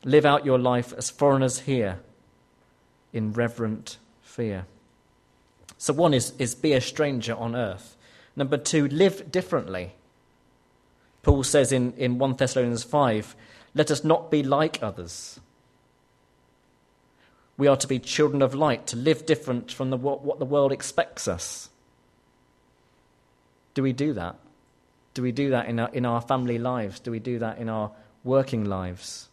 Live 0.04 0.24
out 0.24 0.44
your 0.46 0.60
life 0.60 0.92
as 0.96 1.10
foreigners 1.10 1.58
here 1.58 1.98
in 3.12 3.32
reverent 3.32 3.98
fear. 4.22 4.66
So, 5.76 5.92
one 5.92 6.14
is, 6.14 6.34
is 6.38 6.54
be 6.54 6.72
a 6.72 6.80
stranger 6.80 7.34
on 7.34 7.56
earth. 7.56 7.96
Number 8.40 8.56
two, 8.56 8.88
live 8.88 9.30
differently. 9.30 9.92
Paul 11.22 11.44
says 11.44 11.72
in, 11.72 11.92
in 11.98 12.18
1 12.18 12.36
Thessalonians 12.36 12.82
5 12.82 13.36
let 13.74 13.90
us 13.90 14.02
not 14.02 14.30
be 14.30 14.42
like 14.42 14.82
others. 14.82 15.38
We 17.56 17.68
are 17.68 17.76
to 17.76 17.86
be 17.86 17.98
children 17.98 18.40
of 18.40 18.54
light, 18.54 18.86
to 18.88 18.96
live 18.96 19.26
different 19.26 19.70
from 19.70 19.90
the, 19.90 19.96
what, 19.96 20.24
what 20.24 20.38
the 20.38 20.44
world 20.46 20.72
expects 20.72 21.28
us. 21.28 21.68
Do 23.74 23.82
we 23.82 23.92
do 23.92 24.14
that? 24.14 24.36
Do 25.12 25.22
we 25.22 25.30
do 25.30 25.50
that 25.50 25.66
in 25.66 25.78
our, 25.78 25.90
in 25.90 26.06
our 26.06 26.22
family 26.22 26.58
lives? 26.58 26.98
Do 26.98 27.10
we 27.10 27.18
do 27.18 27.38
that 27.40 27.58
in 27.58 27.68
our 27.68 27.90
working 28.24 28.64
lives? 28.64 29.28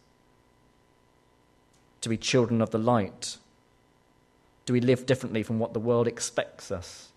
to 2.00 2.08
be 2.08 2.16
children 2.16 2.62
of 2.62 2.70
the 2.70 2.78
light? 2.78 3.38
Do 4.66 4.72
we 4.72 4.80
live 4.80 5.06
differently 5.06 5.42
from 5.42 5.58
what 5.58 5.72
the 5.72 5.80
world 5.80 6.06
expects 6.06 6.70
us? 6.70 7.08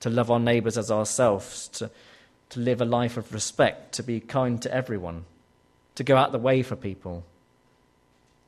To 0.00 0.10
love 0.10 0.30
our 0.30 0.38
neighbours 0.38 0.76
as 0.76 0.90
ourselves, 0.90 1.68
to, 1.68 1.90
to 2.50 2.60
live 2.60 2.80
a 2.80 2.84
life 2.84 3.16
of 3.16 3.32
respect, 3.32 3.92
to 3.94 4.02
be 4.02 4.20
kind 4.20 4.60
to 4.62 4.72
everyone, 4.72 5.24
to 5.94 6.04
go 6.04 6.16
out 6.16 6.32
the 6.32 6.38
way 6.38 6.62
for 6.62 6.76
people, 6.76 7.24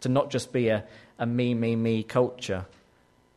to 0.00 0.08
not 0.08 0.30
just 0.30 0.52
be 0.52 0.68
a, 0.68 0.84
a 1.18 1.26
me, 1.26 1.54
me, 1.54 1.74
me 1.74 2.02
culture, 2.02 2.66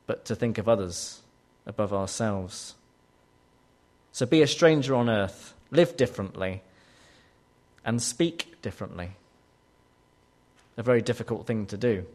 but 0.08 0.26
to 0.26 0.36
think 0.36 0.58
of 0.58 0.68
others 0.68 1.22
above 1.66 1.94
ourselves. 1.94 2.76
So 4.12 4.26
be 4.26 4.42
a 4.42 4.48
stranger 4.48 4.94
on 4.94 5.10
earth, 5.10 5.54
live 5.72 5.96
differently, 5.96 6.64
and 7.86 8.02
speak 8.02 8.62
differently 8.62 9.12
a 10.78 10.84
very 10.84 11.02
difficult 11.02 11.46
thing 11.46 11.66
to 11.68 11.78
do. 11.78 12.06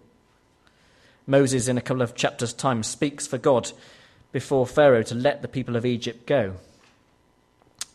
Moses, 1.27 1.69
in 1.69 1.79
a 1.79 1.83
couple 1.83 2.03
of 2.03 2.15
chapters' 2.15 2.53
time, 2.53 2.83
speaks 2.83 3.27
for 3.27 3.39
God 3.39 3.73
before 4.37 4.67
Pharaoh 4.67 5.03
to 5.03 5.15
let 5.15 5.41
the 5.41 5.49
people 5.49 5.77
of 5.77 5.87
Egypt 5.87 6.27
go. 6.27 6.53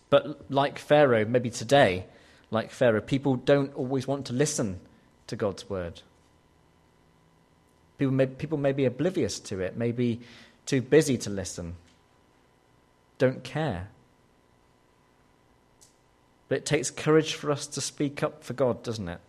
But 0.10 0.50
like 0.50 0.80
Pharaoh, 0.80 1.24
maybe 1.24 1.52
today, 1.52 2.06
like 2.50 2.72
Pharaoh, 2.72 3.00
people 3.00 3.36
don't 3.36 3.72
always 3.76 4.08
want 4.08 4.26
to 4.26 4.34
listen 4.34 4.80
to 5.28 5.36
God's 5.36 5.70
word. 5.70 6.02
People 8.00 8.16
may, 8.16 8.26
people 8.26 8.58
may 8.58 8.72
be 8.72 8.86
oblivious 8.86 9.40
to 9.42 9.60
it, 9.60 9.78
may 9.78 9.92
be 9.92 10.20
too 10.66 10.82
busy 10.82 11.16
to 11.20 11.30
listen, 11.30 11.76
don't 13.20 13.44
care. 13.44 13.90
But 16.50 16.58
it 16.58 16.66
takes 16.66 16.90
courage 16.90 17.36
for 17.36 17.52
us 17.52 17.68
to 17.68 17.82
speak 17.82 18.24
up 18.24 18.44
for 18.44 18.54
God, 18.54 18.82
doesn't 18.82 19.08
it? 19.08 19.20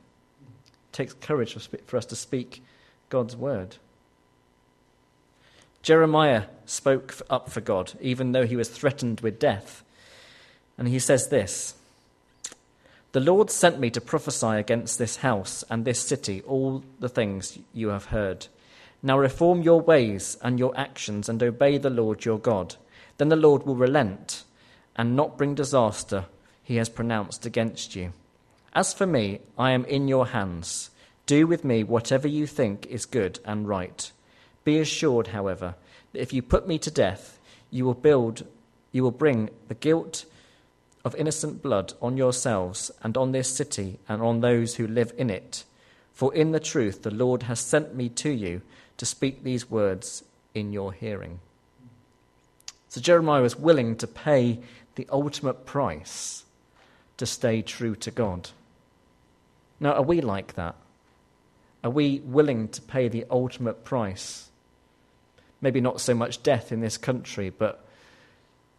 takes 0.92 1.12
courage 1.12 1.59
for 1.85 1.98
us 1.98 2.07
to 2.07 2.16
speak 2.16 2.62
God's 3.11 3.37
word. 3.37 3.77
Jeremiah 5.83 6.45
spoke 6.64 7.16
up 7.29 7.51
for 7.51 7.61
God, 7.61 7.92
even 8.01 8.33
though 8.33 8.47
he 8.47 8.57
was 8.57 8.68
threatened 8.68 9.21
with 9.21 9.40
death. 9.40 9.85
And 10.79 10.88
he 10.88 10.99
says 10.99 11.29
this 11.29 11.75
The 13.12 13.21
Lord 13.21 13.51
sent 13.51 13.81
me 13.81 13.90
to 13.90 14.01
prophesy 14.01 14.47
against 14.59 14.99
this 14.99 15.16
house 15.16 15.64
and 15.68 15.85
this 15.85 16.01
city 16.01 16.42
all 16.42 16.85
the 17.01 17.09
things 17.09 17.59
you 17.75 17.88
have 17.88 18.07
heard. 18.07 18.47
Now 19.03 19.18
reform 19.18 19.62
your 19.62 19.81
ways 19.81 20.38
and 20.42 20.59
your 20.59 20.77
actions 20.79 21.29
and 21.29 21.42
obey 21.42 21.79
the 21.79 21.90
Lord 21.90 22.25
your 22.25 22.38
God. 22.38 22.77
Then 23.18 23.29
the 23.29 23.37
Lord 23.37 23.66
will 23.66 23.75
relent 23.75 24.45
and 24.97 25.16
not 25.16 25.37
bring 25.37 25.55
disaster 25.55 26.27
he 26.62 26.77
has 26.77 26.88
pronounced 26.88 27.45
against 27.45 27.97
you. 27.97 28.12
As 28.73 28.95
for 28.95 29.07
me, 29.07 29.40
I 29.59 29.73
am 29.73 29.85
in 29.85 30.09
your 30.09 30.29
hands. 30.29 30.90
Do 31.27 31.47
with 31.47 31.64
me 31.64 31.83
whatever 31.83 32.29
you 32.29 32.47
think 32.47 32.87
is 32.87 33.05
good 33.05 33.40
and 33.45 33.68
right. 33.68 34.11
Be 34.64 34.79
assured, 34.79 35.29
however, 35.29 35.75
that 36.12 36.22
if 36.22 36.33
you 36.33 36.42
put 36.42 36.68
me 36.68 36.79
to 36.79 36.90
death, 36.90 37.38
you 37.70 37.85
will 37.85 37.94
build 37.94 38.44
you 38.92 39.03
will 39.03 39.11
bring 39.11 39.48
the 39.68 39.75
guilt 39.75 40.27
of 41.05 41.14
innocent 41.16 41.62
blood 41.62 41.94
on 42.01 42.16
yourselves 42.16 42.90
and 43.03 43.16
on 43.16 43.33
this 43.33 43.48
city 43.48 43.98
and 44.09 44.22
on 44.22 44.40
those 44.40 44.77
who 44.77 44.87
live 44.87 45.12
in 45.16 45.31
it. 45.31 45.64
For 46.12 46.33
in 46.35 46.53
the 46.53 46.61
truth 46.61 47.03
the 47.03 47.11
Lord 47.11 47.44
has 47.44 47.59
sent 47.59 47.94
me 47.94 48.11
to 48.11 48.31
you 48.31 48.61
to 48.98 49.07
speak 49.07 49.42
these 49.42 49.70
words 49.70 50.22
in 50.55 50.72
your 50.72 50.92
hearing. 50.92 51.40
So 52.88 53.01
Jeremiah 53.01 53.40
was 53.40 53.59
willing 53.59 53.96
to 53.96 54.07
pay 54.07 54.61
the 54.94 55.09
ultimate 55.11 55.64
price 55.64 56.44
to 57.16 57.25
stay 57.25 57.62
true 57.62 57.96
to 57.96 58.11
God. 58.11 58.51
Now, 59.81 59.94
are 59.94 60.03
we 60.03 60.20
like 60.20 60.55
that? 60.55 60.77
Are 61.83 61.90
we 61.90 62.20
willing 62.20 62.68
to 62.68 62.83
pay 62.83 63.09
the 63.09 63.25
ultimate 63.31 63.85
price? 63.85 64.51
Maybe 65.62 65.81
not 65.81 66.01
so 66.01 66.14
much 66.14 66.42
death 66.42 66.72
in 66.72 66.81
this 66.81 66.98
country, 66.98 67.48
but 67.48 67.83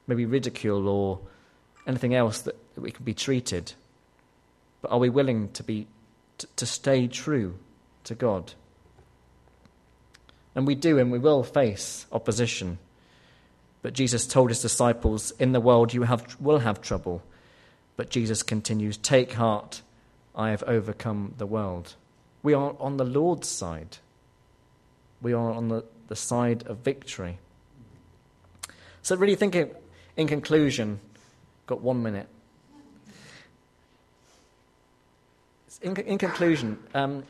maybe 0.06 0.26
ridicule 0.26 0.88
or 0.88 1.20
anything 1.88 2.14
else 2.14 2.42
that, 2.42 2.56
we 2.76 2.92
can 2.92 3.06
be 3.06 3.14
treated. 3.14 3.74
But 4.82 4.92
are 4.92 5.00
we 5.00 5.10
willing 5.10 5.50
to, 5.54 5.64
be, 5.64 5.88
to, 6.40 6.48
to 6.56 6.66
stay 6.66 7.08
true 7.08 7.58
to 8.04 8.16
God? 8.16 8.54
And 10.56 10.68
we 10.68 10.76
do 10.76 11.00
and 11.00 11.12
we 11.12 11.20
will 11.20 11.44
face 11.44 12.06
opposition. 12.12 12.80
But 13.82 13.94
Jesus 13.94 14.26
told 14.26 14.50
his 14.50 14.62
disciples, 14.62 15.32
In 15.40 15.52
the 15.52 15.60
world 15.60 15.94
you 15.94 16.04
have, 16.04 16.36
will 16.40 16.60
have 16.60 16.82
trouble. 16.82 17.22
But 17.96 18.10
Jesus 18.10 18.44
continues, 18.44 18.98
Take 18.98 19.34
heart, 19.34 19.82
I 20.36 20.50
have 20.50 20.64
overcome 20.64 21.36
the 21.38 21.46
world. 21.46 21.96
We 22.42 22.54
are 22.54 22.76
on 22.80 22.98
the 22.98 23.06
Lord's 23.06 23.48
side. 23.48 23.98
We 25.22 25.34
are 25.34 25.52
on 25.52 25.70
the, 25.70 25.86
the 26.14 26.18
side 26.18 26.62
of 26.68 26.78
victory. 26.78 27.40
So, 29.02 29.16
really 29.16 29.34
thinking 29.34 29.72
in 30.16 30.28
conclusion, 30.28 31.00
got 31.66 31.82
one 31.82 32.04
minute. 32.04 32.28
In, 35.82 35.98
in 35.98 36.20
conclusion, 36.20 36.78
um, 36.94 37.24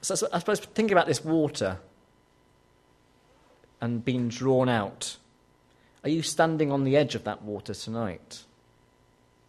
so, 0.00 0.14
so 0.14 0.28
I 0.32 0.38
suppose 0.38 0.60
thinking 0.60 0.96
about 0.96 1.06
this 1.06 1.22
water 1.22 1.78
and 3.82 4.02
being 4.02 4.30
drawn 4.30 4.70
out, 4.70 5.18
are 6.02 6.08
you 6.08 6.22
standing 6.22 6.72
on 6.72 6.84
the 6.84 6.96
edge 6.96 7.14
of 7.14 7.24
that 7.24 7.42
water 7.42 7.74
tonight? 7.74 8.44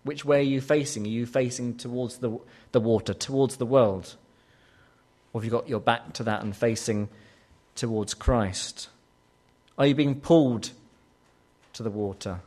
Which 0.03 0.25
way 0.25 0.39
are 0.39 0.51
you 0.55 0.59
facing? 0.59 1.05
Are 1.05 1.09
you 1.09 1.25
facing 1.25 1.77
towards 1.77 2.17
the, 2.17 2.37
the 2.73 2.81
water, 2.81 3.13
towards 3.13 3.55
the 3.55 3.65
world? 3.65 4.17
Or 5.31 5.39
have 5.39 5.45
you 5.45 5.51
got 5.51 5.69
your 5.69 5.79
back 5.79 6.11
to 6.15 6.23
that 6.23 6.43
and 6.43 6.53
facing 6.53 7.07
towards 7.75 8.13
Christ? 8.13 8.89
Are 9.77 9.87
you 9.87 9.95
being 9.95 10.19
pulled 10.19 10.71
to 11.73 11.83
the 11.83 11.89
water? 11.89 12.39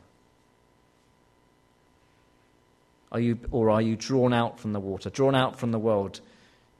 Are 3.12 3.20
you, 3.20 3.38
or 3.50 3.70
are 3.70 3.82
you 3.82 3.96
drawn 3.96 4.32
out 4.32 4.60
from 4.60 4.72
the 4.72 4.80
water, 4.80 5.10
drawn 5.10 5.34
out 5.34 5.58
from 5.58 5.72
the 5.72 5.78
world 5.78 6.20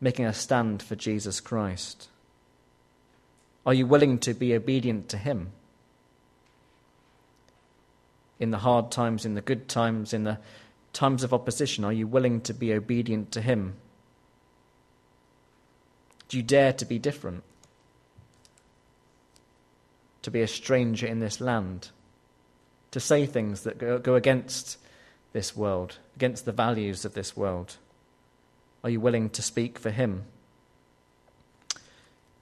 making 0.01 0.27
a 0.27 0.33
stand 0.33 0.83
for 0.83 0.95
Jesus 0.97 1.41
Christ? 1.41 2.09
Are 3.65 3.75
you 3.75 3.87
willing 3.87 4.19
to 4.21 4.35
be 4.35 4.55
obedient 4.55 5.09
to 5.11 5.17
Him? 5.17 5.53
In 8.39 8.51
the 8.51 8.59
hard 8.59 8.91
times, 8.91 9.25
in 9.25 9.35
the 9.35 9.41
good 9.41 9.69
times, 9.69 10.13
in 10.13 10.25
the 10.25 10.39
times 10.93 11.25
of 11.25 11.33
opposition, 11.33 11.85
are 11.85 11.93
you 11.93 12.07
willing 12.07 12.41
to 12.43 12.55
be 12.55 12.73
obedient 12.73 13.33
to 13.33 13.41
Him? 13.41 13.75
Do 16.29 16.37
you 16.37 16.43
dare 16.43 16.73
to 16.75 16.85
be 16.85 16.99
different? 16.99 17.45
To 20.27 20.31
be 20.33 20.43
a 20.43 20.49
stranger 20.49 21.07
in 21.07 21.21
this 21.21 21.41
land? 21.41 21.91
To 22.91 22.99
say 22.99 23.27
things 23.27 23.63
that 23.63 23.79
go, 23.79 24.01
go 24.01 24.17
against 24.17 24.77
this 25.33 25.55
world, 25.55 25.99
against 26.17 26.45
the 26.45 26.51
values 26.51 27.05
of 27.05 27.15
this 27.15 27.37
world? 27.37 27.77
Are 28.83 28.91
you 28.91 28.99
willing 28.99 29.31
to 29.31 29.41
speak 29.41 29.79
for 29.79 29.91
Him? 29.91 30.25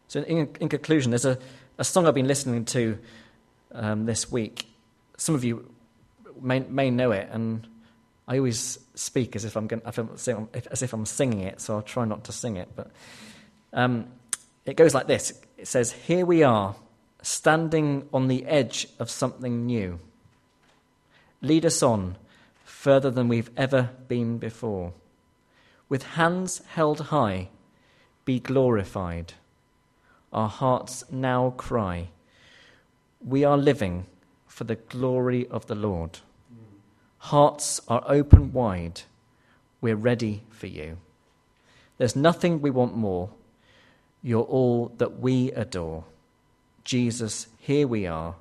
So, 0.09 0.23
in, 0.23 0.49
in 0.61 0.71
conclusion, 0.71 1.11
there's 1.11 1.27
a, 1.27 1.39
a 1.77 1.85
song 1.85 2.07
I've 2.07 2.15
been 2.15 2.27
listening 2.27 2.65
to 2.65 2.99
um, 3.73 4.07
this 4.07 4.33
week. 4.33 4.67
Some 5.19 5.35
of 5.35 5.45
you 5.45 5.71
may, 6.41 6.61
may 6.61 6.91
know 6.91 7.11
it, 7.11 7.29
and 7.33 7.67
I 8.27 8.39
always 8.39 8.79
speak 8.95 9.37
as 9.37 9.45
if 9.45 9.59
I'm, 9.59 9.67
going, 9.67 9.83
as 9.85 10.83
if 10.83 10.95
I'm 10.95 11.05
singing 11.05 11.41
it, 11.41 11.61
so 11.61 11.75
I'll 11.75 11.83
try 11.83 12.07
not 12.07 12.25
to 12.25 12.33
sing 12.33 12.57
it. 12.57 12.71
But 12.75 12.91
um, 13.75 14.07
it 14.65 14.79
goes 14.79 14.95
like 14.95 15.07
this 15.07 15.35
It 15.59 15.69
says, 15.69 15.93
Here 15.93 16.25
we 16.25 16.45
are, 16.45 16.75
standing 17.25 18.07
on 18.13 18.29
the 18.29 18.45
edge 18.45 18.87
of 18.99 19.11
something 19.11 19.65
new. 19.65 19.99
Lead 21.41 21.65
us 21.65 21.83
on 21.83 22.17
further 22.65 23.11
than 23.11 23.29
we've 23.29 23.51
ever 23.57 23.91
been 24.09 24.37
before. 24.37 24.93
With 25.89 26.03
hands 26.03 26.61
held 26.69 27.01
high, 27.01 27.49
be 28.25 28.41
glorified. 28.41 29.33
Our 30.33 30.49
hearts 30.49 31.05
now 31.11 31.55
cry, 31.57 32.09
We 33.25 33.43
are 33.43 33.57
living 33.57 34.07
for 34.47 34.65
the 34.65 34.75
glory 34.77 35.47
of 35.49 35.67
the 35.67 35.75
Lord. 35.75 36.19
Hearts 37.19 37.81
are 37.89 38.05
open 38.07 38.53
wide. 38.53 39.01
We're 39.81 39.97
ready 39.97 40.43
for 40.51 40.67
you. 40.67 40.99
There's 41.97 42.15
nothing 42.15 42.61
we 42.61 42.71
want 42.71 42.95
more. 42.95 43.31
You're 44.23 44.43
all 44.43 44.93
that 44.99 45.21
we 45.21 45.53
adore. 45.53 46.05
Jesus, 46.85 47.47
here 47.59 47.87
we 47.87 48.07
are, 48.07 48.35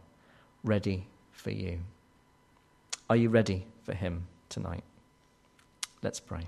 ready 0.63 1.07
for 1.31 1.51
you. 1.51 1.79
Are 3.09 3.15
you 3.15 3.29
ready 3.29 3.65
for 3.83 3.93
him 3.93 4.27
tonight? 4.49 4.83
Let's 6.01 6.19
pray. 6.19 6.47